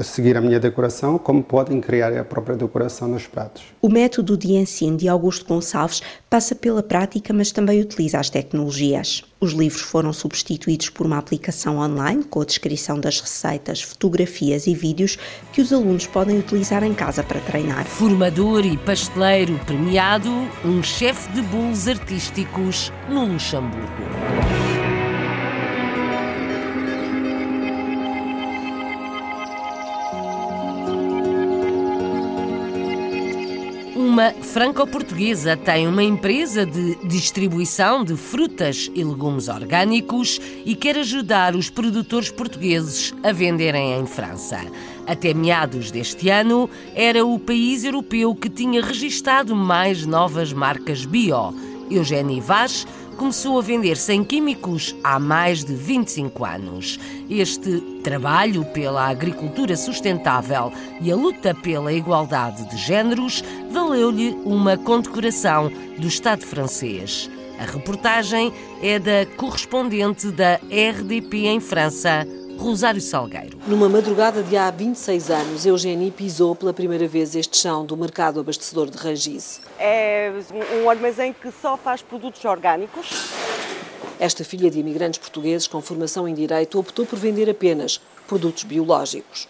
seguir 0.04 0.38
a 0.38 0.42
minha 0.42 0.60
decoração, 0.60 1.18
como 1.18 1.42
podem 1.42 1.82
criar 1.82 2.16
a 2.16 2.24
própria 2.24 2.56
decoração 2.56 3.08
nos 3.08 3.26
pratos. 3.26 3.64
O 3.82 3.90
método 3.90 4.38
de 4.38 4.54
ensino 4.54 4.98
de 4.98 5.10
Augusto 5.10 5.46
Gonçalves 5.46 6.04
passa 6.30 6.54
pela 6.54 6.84
prática, 6.84 7.34
mas 7.34 7.52
também 7.52 7.82
utiliza 7.82 8.20
as 8.20 8.30
tecnologias. 8.30 9.24
Os 9.40 9.52
livros 9.52 9.82
foram 9.82 10.14
substituídos 10.14 10.90
por 10.90 11.08
uma 11.08 11.18
aplicação 11.18 11.80
online 11.80 12.24
com 12.24 12.40
a 12.40 12.46
descrição 12.46 13.00
das 13.00 13.20
receitas, 13.20 13.82
fotografias 13.82 14.68
e 14.68 14.76
vídeos 14.76 15.18
que 15.52 15.62
os 15.62 15.74
alunos 15.74 16.06
podem 16.06 16.38
utilizar 16.38 16.84
em 16.84 16.94
casa 16.94 17.24
para 17.24 17.40
treinar. 17.42 17.84
Formador 17.86 18.64
e 18.64 18.78
pasteleiro 18.78 19.60
premiado, 19.66 20.30
um 20.64 20.84
chefe 20.84 21.32
de 21.32 21.42
bolos 21.42 21.88
artísticos 21.88 22.94
no 23.10 23.26
Luxemburgo. 23.26 24.83
Uma 34.14 34.30
franco-portuguesa 34.30 35.58
tem 35.58 35.88
uma 35.88 36.04
empresa 36.04 36.68
de 36.68 36.94
distribuição 37.08 38.04
de 38.04 38.16
frutas 38.16 38.88
e 38.94 39.04
legumes 39.04 39.48
orgânicos 39.48 40.40
e 40.64 40.76
quer 40.76 41.00
ajudar 41.00 41.56
os 41.56 41.72
produtores 41.72 42.30
portugueses 42.30 43.12
a 43.24 43.32
venderem 43.32 44.00
em 44.00 44.06
França. 44.06 44.60
Até 45.08 45.34
meados 45.34 45.90
deste 45.90 46.30
ano, 46.30 46.70
era 46.94 47.26
o 47.26 47.40
país 47.40 47.84
europeu 47.84 48.36
que 48.36 48.52
tinha 48.52 48.86
registado 48.86 49.56
mais 49.56 50.06
novas 50.06 50.54
marcas 50.54 51.06
bio. 51.06 51.52
Eugénie 51.90 52.40
Vaz 52.40 52.86
começou 53.14 53.58
a 53.58 53.62
vender 53.62 53.96
sem 53.96 54.24
químicos 54.24 54.96
há 55.04 55.20
mais 55.20 55.64
de 55.64 55.74
25 55.74 56.46
anos. 56.46 57.00
Este 57.30 57.80
trabalho 58.04 58.66
pela 58.66 59.08
agricultura 59.08 59.78
sustentável 59.78 60.72
e 61.02 61.12
a 61.12 61.16
luta 61.16 61.54
pela 61.54 61.94
igualdade 61.94 62.68
de 62.70 62.78
géneros 62.78 63.44
valeu-lhe 63.72 64.32
uma 64.44 64.78
condecoração 64.78 65.72
do 65.98 66.08
Estado 66.08 66.44
francês. 66.46 67.30
A 67.60 67.66
reportagem 67.66 68.52
é 68.82 69.00
da 69.00 69.26
correspondente 69.38 70.32
da 70.32 70.56
RDP 70.56 71.46
em 71.46 71.60
França, 71.60 72.28
Rosário 72.64 73.02
Salgueiro. 73.02 73.60
Numa 73.68 73.90
madrugada 73.90 74.42
de 74.42 74.56
há 74.56 74.72
26 74.72 75.30
anos, 75.30 75.66
Eugénie 75.66 76.10
pisou 76.10 76.56
pela 76.56 76.72
primeira 76.74 77.06
vez 77.10 77.36
este 77.36 77.58
chão 77.58 77.86
do 77.86 77.98
mercado 77.98 78.40
abastecedor 78.40 78.90
de 78.90 78.98
Rangis. 78.98 79.60
É 79.78 80.32
um 80.82 80.90
armazém 80.90 81.34
que 81.34 81.52
só 81.62 81.76
faz 81.76 82.02
produtos 82.02 82.46
orgânicos. 82.46 83.34
Esta 84.18 84.46
filha 84.46 84.72
de 84.72 84.80
imigrantes 84.80 85.20
portugueses 85.20 85.68
com 85.68 85.82
formação 85.82 86.26
em 86.26 86.34
Direito 86.34 86.80
optou 86.80 87.06
por 87.06 87.20
vender 87.20 87.50
apenas 87.50 88.00
produtos 88.30 88.64
biológicos. 88.64 89.46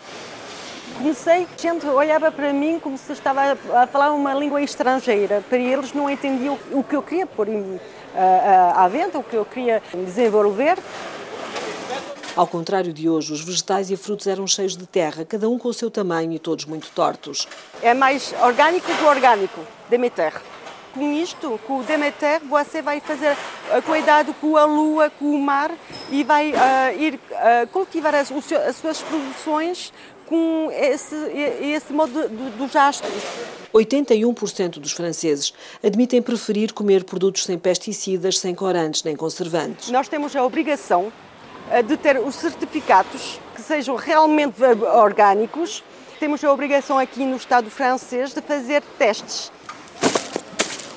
Comecei, 0.98 1.48
gente 1.56 1.86
olhava 1.86 2.32
para 2.32 2.52
mim 2.52 2.80
como 2.80 2.98
se 2.98 3.14
estava 3.14 3.56
a 3.76 3.86
falar 3.86 4.12
uma 4.12 4.34
língua 4.34 4.60
estrangeira. 4.60 5.44
Para 5.48 5.60
eles 5.60 5.94
não 5.94 6.10
entendiam 6.10 6.58
o 6.72 6.84
que 6.84 6.96
eu 6.96 7.04
queria 7.04 7.28
pôr 7.28 7.48
à 8.76 8.88
venda, 8.88 9.20
o 9.20 9.24
que 9.24 9.36
eu 9.36 9.46
queria 9.46 9.84
desenvolver. 9.94 10.80
Ao 12.36 12.48
contrário 12.48 12.92
de 12.92 13.08
hoje, 13.08 13.32
os 13.32 13.42
vegetais 13.42 13.92
e 13.92 13.96
frutos 13.96 14.26
eram 14.26 14.48
cheios 14.48 14.76
de 14.76 14.88
terra, 14.88 15.24
cada 15.24 15.48
um 15.48 15.60
com 15.60 15.68
o 15.68 15.74
seu 15.74 15.92
tamanho 15.92 16.34
e 16.34 16.40
todos 16.40 16.66
muito 16.66 16.90
tortos. 16.90 17.48
É 17.80 17.94
mais 17.94 18.34
orgânico 18.42 18.92
do 18.92 19.06
orgânico, 19.06 19.62
Demeter. 19.88 20.42
Com 20.96 21.14
isto, 21.14 21.60
com 21.68 21.80
o 21.80 21.84
Demeter, 21.84 22.42
você 22.44 22.82
vai 22.82 23.00
fazer 23.00 23.38
cuidado 23.86 24.34
com 24.36 24.58
a 24.58 24.66
lua, 24.66 25.12
com 25.12 25.26
o 25.26 25.40
mar 25.40 25.72
e 26.12 26.24
vai 26.24 26.52
uh, 26.52 27.00
ir 27.00 27.16
uh, 27.16 27.68
cultivar 27.72 28.16
as, 28.16 28.32
as, 28.32 28.76
suas 28.78 29.02
produções 29.02 29.94
com 30.26 30.70
esse, 30.72 31.16
esse 31.16 31.94
modo 31.94 32.28
do, 32.28 32.58
dos 32.58 32.76
astros. 32.76 33.14
81% 33.72 34.80
dos 34.80 34.92
franceses 34.92 35.54
admitem 35.84 36.22
preferir 36.22 36.74
comer 36.74 37.04
produtos 37.04 37.44
sem 37.44 37.60
pesticidas, 37.60 38.40
sem 38.40 38.56
corantes 38.56 39.04
nem 39.04 39.16
conservantes. 39.16 39.90
Nós 39.90 40.08
temos 40.08 40.36
a 40.36 40.44
obrigação 40.44 41.12
de 41.86 41.98
ter 41.98 42.20
os 42.20 42.36
certificados 42.36 43.40
que 43.56 43.62
sejam 43.62 43.96
realmente 43.96 44.62
orgânicos. 44.96 45.84
Temos 46.20 46.44
a 46.44 46.52
obrigação 46.52 46.98
aqui 46.98 47.26
no 47.26 47.36
Estado 47.36 47.70
francês 47.70 48.34
de 48.34 48.42
fazer 48.42 48.82
testes. 48.98 49.52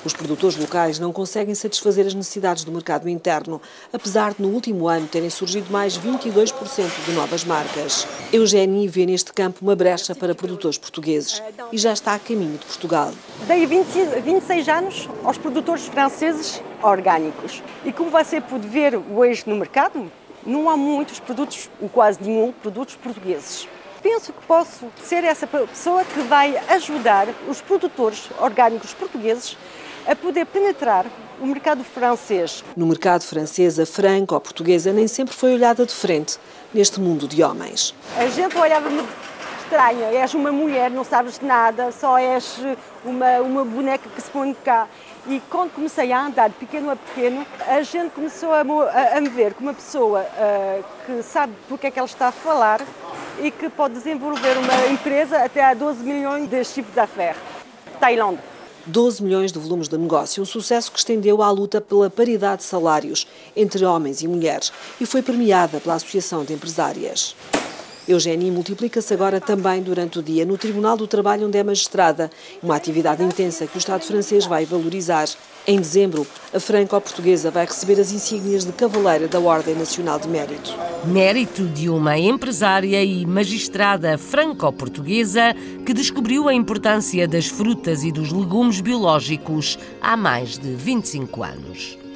Os 0.07 0.13
produtores 0.13 0.55
locais 0.55 0.99
não 0.99 1.11
conseguem 1.11 1.53
satisfazer 1.53 2.05
as 2.05 2.13
necessidades 2.13 2.63
do 2.63 2.71
mercado 2.71 3.09
interno, 3.09 3.61
apesar 3.91 4.33
de 4.33 4.41
no 4.41 4.47
último 4.47 4.87
ano 4.87 5.05
terem 5.05 5.29
surgido 5.29 5.69
mais 5.69 5.97
22% 5.97 7.05
de 7.05 7.11
novas 7.11 7.43
marcas. 7.43 8.07
Eugénie 8.31 8.87
vê 8.87 9.05
neste 9.05 9.33
campo 9.33 9.59
uma 9.61 9.75
brecha 9.75 10.15
para 10.15 10.33
produtores 10.33 10.77
portugueses 10.77 11.43
e 11.73 11.77
já 11.77 11.91
está 11.91 12.13
a 12.13 12.19
caminho 12.19 12.57
de 12.57 12.65
Portugal. 12.65 13.11
Dei 13.47 13.65
20, 13.65 14.21
26 14.23 14.69
anos 14.69 15.09
aos 15.25 15.37
produtores 15.37 15.87
franceses 15.87 16.61
orgânicos. 16.81 17.61
E 17.83 17.91
como 17.91 18.09
você 18.09 18.39
pode 18.39 18.65
ver 18.65 18.95
hoje 18.95 19.43
no 19.45 19.57
mercado, 19.57 20.09
não 20.47 20.69
há 20.69 20.77
muitos 20.77 21.19
produtos, 21.19 21.69
ou 21.79 21.89
quase 21.89 22.23
nenhum, 22.23 22.51
produtos 22.51 22.95
portugueses. 22.95 23.67
Penso 24.01 24.31
que 24.31 24.45
posso 24.47 24.85
ser 25.03 25.23
essa 25.23 25.45
pessoa 25.45 26.05
que 26.05 26.21
vai 26.21 26.57
ajudar 26.69 27.27
os 27.49 27.61
produtores 27.61 28.29
orgânicos 28.39 28.93
portugueses 28.93 29.57
a 30.07 30.15
poder 30.15 30.45
penetrar 30.45 31.05
o 31.41 31.45
mercado 31.45 31.83
francês. 31.83 32.63
No 32.75 32.87
mercado 32.87 33.23
francês, 33.23 33.77
a 33.77 33.85
franco-portuguesa 33.85 34.93
nem 34.93 35.07
sempre 35.07 35.35
foi 35.35 35.53
olhada 35.53 35.85
de 35.85 35.93
frente 35.93 36.39
neste 36.73 36.99
mundo 37.01 37.27
de 37.27 37.43
homens. 37.43 37.93
A 38.15 38.27
gente 38.27 38.57
olhava-me 38.57 39.03
estranha, 39.67 40.07
és 40.07 40.33
uma 40.33 40.51
mulher, 40.51 40.89
não 40.89 41.03
sabes 41.03 41.41
nada, 41.41 41.91
só 41.91 42.17
és 42.17 42.57
uma, 43.03 43.39
uma 43.39 43.65
boneca 43.65 44.09
que 44.09 44.21
se 44.21 44.29
põe 44.29 44.55
cá. 44.63 44.87
E 45.29 45.41
quando 45.49 45.71
comecei 45.71 46.13
a 46.13 46.25
andar 46.25 46.49
pequeno 46.51 46.89
a 46.89 46.95
pequeno, 46.95 47.45
a 47.67 47.81
gente 47.81 48.11
começou 48.11 48.53
a, 48.53 48.61
a, 48.61 49.17
a 49.17 49.21
me 49.21 49.27
ver 49.27 49.53
como 49.53 49.69
uma 49.69 49.73
pessoa 49.73 50.21
uh, 50.21 50.83
que 51.05 51.21
sabe 51.21 51.53
do 51.67 51.77
que 51.77 51.87
é 51.87 51.91
que 51.91 51.99
ela 51.99 52.07
está 52.07 52.29
a 52.29 52.31
falar 52.31 52.79
e 53.41 53.51
que 53.51 53.69
pode 53.69 53.95
desenvolver 53.95 54.57
uma 54.57 54.87
empresa 54.87 55.43
até 55.43 55.65
a 55.65 55.73
12 55.73 56.01
milhões 56.01 56.49
de 56.49 56.63
chiffre 56.63 56.93
d'affaires. 56.93 57.37
Tailândia. 57.99 58.43
12 58.85 59.21
milhões 59.21 59.51
de 59.51 59.59
volumes 59.59 59.89
de 59.89 59.97
negócio, 59.97 60.41
um 60.41 60.45
sucesso 60.45 60.89
que 60.89 60.97
estendeu 60.97 61.41
à 61.41 61.51
luta 61.51 61.81
pela 61.81 62.09
paridade 62.09 62.61
de 62.61 62.63
salários 62.63 63.27
entre 63.53 63.83
homens 63.83 64.21
e 64.21 64.29
mulheres 64.29 64.71
e 64.99 65.05
foi 65.05 65.21
premiada 65.21 65.81
pela 65.81 65.95
Associação 65.95 66.45
de 66.45 66.53
Empresárias. 66.53 67.35
Eugénie 68.07 68.49
multiplica-se 68.49 69.13
agora 69.13 69.41
também 69.41 69.81
durante 69.81 70.19
o 70.19 70.23
dia 70.23 70.45
no 70.45 70.57
Tribunal 70.57 70.95
do 70.95 71.05
Trabalho, 71.05 71.47
onde 71.47 71.57
é 71.57 71.63
magistrada, 71.63 72.31
uma 72.63 72.75
atividade 72.75 73.21
intensa 73.21 73.67
que 73.67 73.75
o 73.75 73.79
Estado 73.79 74.05
francês 74.05 74.45
vai 74.45 74.65
valorizar. 74.65 75.27
Em 75.67 75.77
dezembro, 75.77 76.25
a 76.53 76.59
franco-portuguesa 76.59 77.51
vai 77.51 77.65
receber 77.65 77.99
as 77.99 78.13
insígnias 78.13 78.63
de 78.63 78.71
Cavaleira 78.71 79.27
da 79.27 79.39
Ordem 79.39 79.75
Nacional 79.75 80.17
de 80.17 80.29
Mérito. 80.29 80.73
Mérito 81.05 81.65
de 81.67 81.89
uma 81.89 82.17
empresária 82.17 83.03
e 83.03 83.25
magistrada 83.25 84.17
franco-portuguesa 84.17 85.53
que 85.85 85.93
descobriu 85.93 86.47
a 86.47 86.53
importância 86.53 87.27
das 87.27 87.47
frutas 87.47 88.05
e 88.05 88.11
dos 88.13 88.31
legumes 88.31 88.79
biológicos 88.79 89.77
há 90.01 90.15
mais 90.15 90.57
de 90.57 90.73
25 90.73 91.43
anos. 91.43 92.06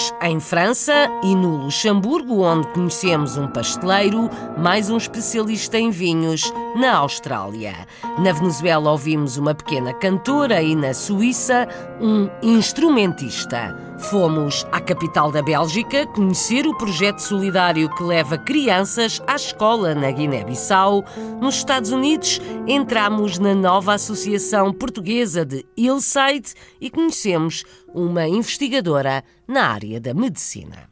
Estivemos 0.00 0.14
em 0.22 0.40
França 0.40 1.10
e 1.22 1.34
no 1.34 1.56
Luxemburgo, 1.56 2.42
onde 2.42 2.66
conhecemos 2.68 3.36
um 3.36 3.46
pasteleiro, 3.46 4.30
mais 4.56 4.88
um 4.88 4.96
especialista 4.96 5.78
em 5.78 5.90
vinhos, 5.90 6.50
na 6.74 6.96
Austrália. 6.96 7.86
Na 8.18 8.32
Venezuela 8.32 8.90
ouvimos 8.90 9.36
uma 9.36 9.54
pequena 9.54 9.92
cantora 9.92 10.62
e 10.62 10.74
na 10.74 10.94
Suíça 10.94 11.68
um 12.00 12.30
instrumentista. 12.42 13.76
Fomos 14.08 14.66
à 14.72 14.80
capital 14.80 15.30
da 15.30 15.42
Bélgica 15.42 16.06
conhecer 16.06 16.66
o 16.66 16.76
projeto 16.76 17.18
solidário 17.20 17.88
que 17.94 18.02
leva 18.02 18.38
crianças 18.38 19.22
à 19.26 19.36
escola 19.36 19.94
na 19.94 20.10
Guiné-Bissau. 20.10 21.04
Nos 21.40 21.56
Estados 21.56 21.92
Unidos, 21.92 22.40
entramos 22.66 23.38
na 23.38 23.54
nova 23.54 23.94
Associação 23.94 24.72
Portuguesa 24.72 25.44
de 25.44 25.64
Hillside 25.76 26.54
e 26.80 26.90
conhecemos 26.90 27.64
uma 27.94 28.26
investigadora 28.26 29.22
na 29.46 29.68
área 29.68 30.00
da 30.00 30.14
medicina. 30.14 30.89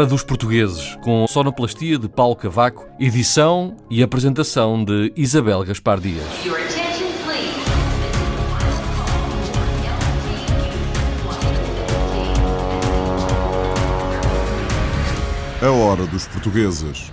Hora 0.00 0.08
dos 0.08 0.24
Portugueses, 0.24 0.96
com 1.02 1.26
sonoplastia 1.26 1.98
de 1.98 2.08
Paulo 2.08 2.34
Cavaco, 2.34 2.88
edição 2.98 3.76
e 3.90 4.02
apresentação 4.02 4.82
de 4.82 5.12
Isabel 5.14 5.62
Gaspar 5.62 6.00
Dias. 6.00 6.24
A 15.60 15.70
Hora 15.70 16.06
dos 16.06 16.26
Portugueses 16.28 17.12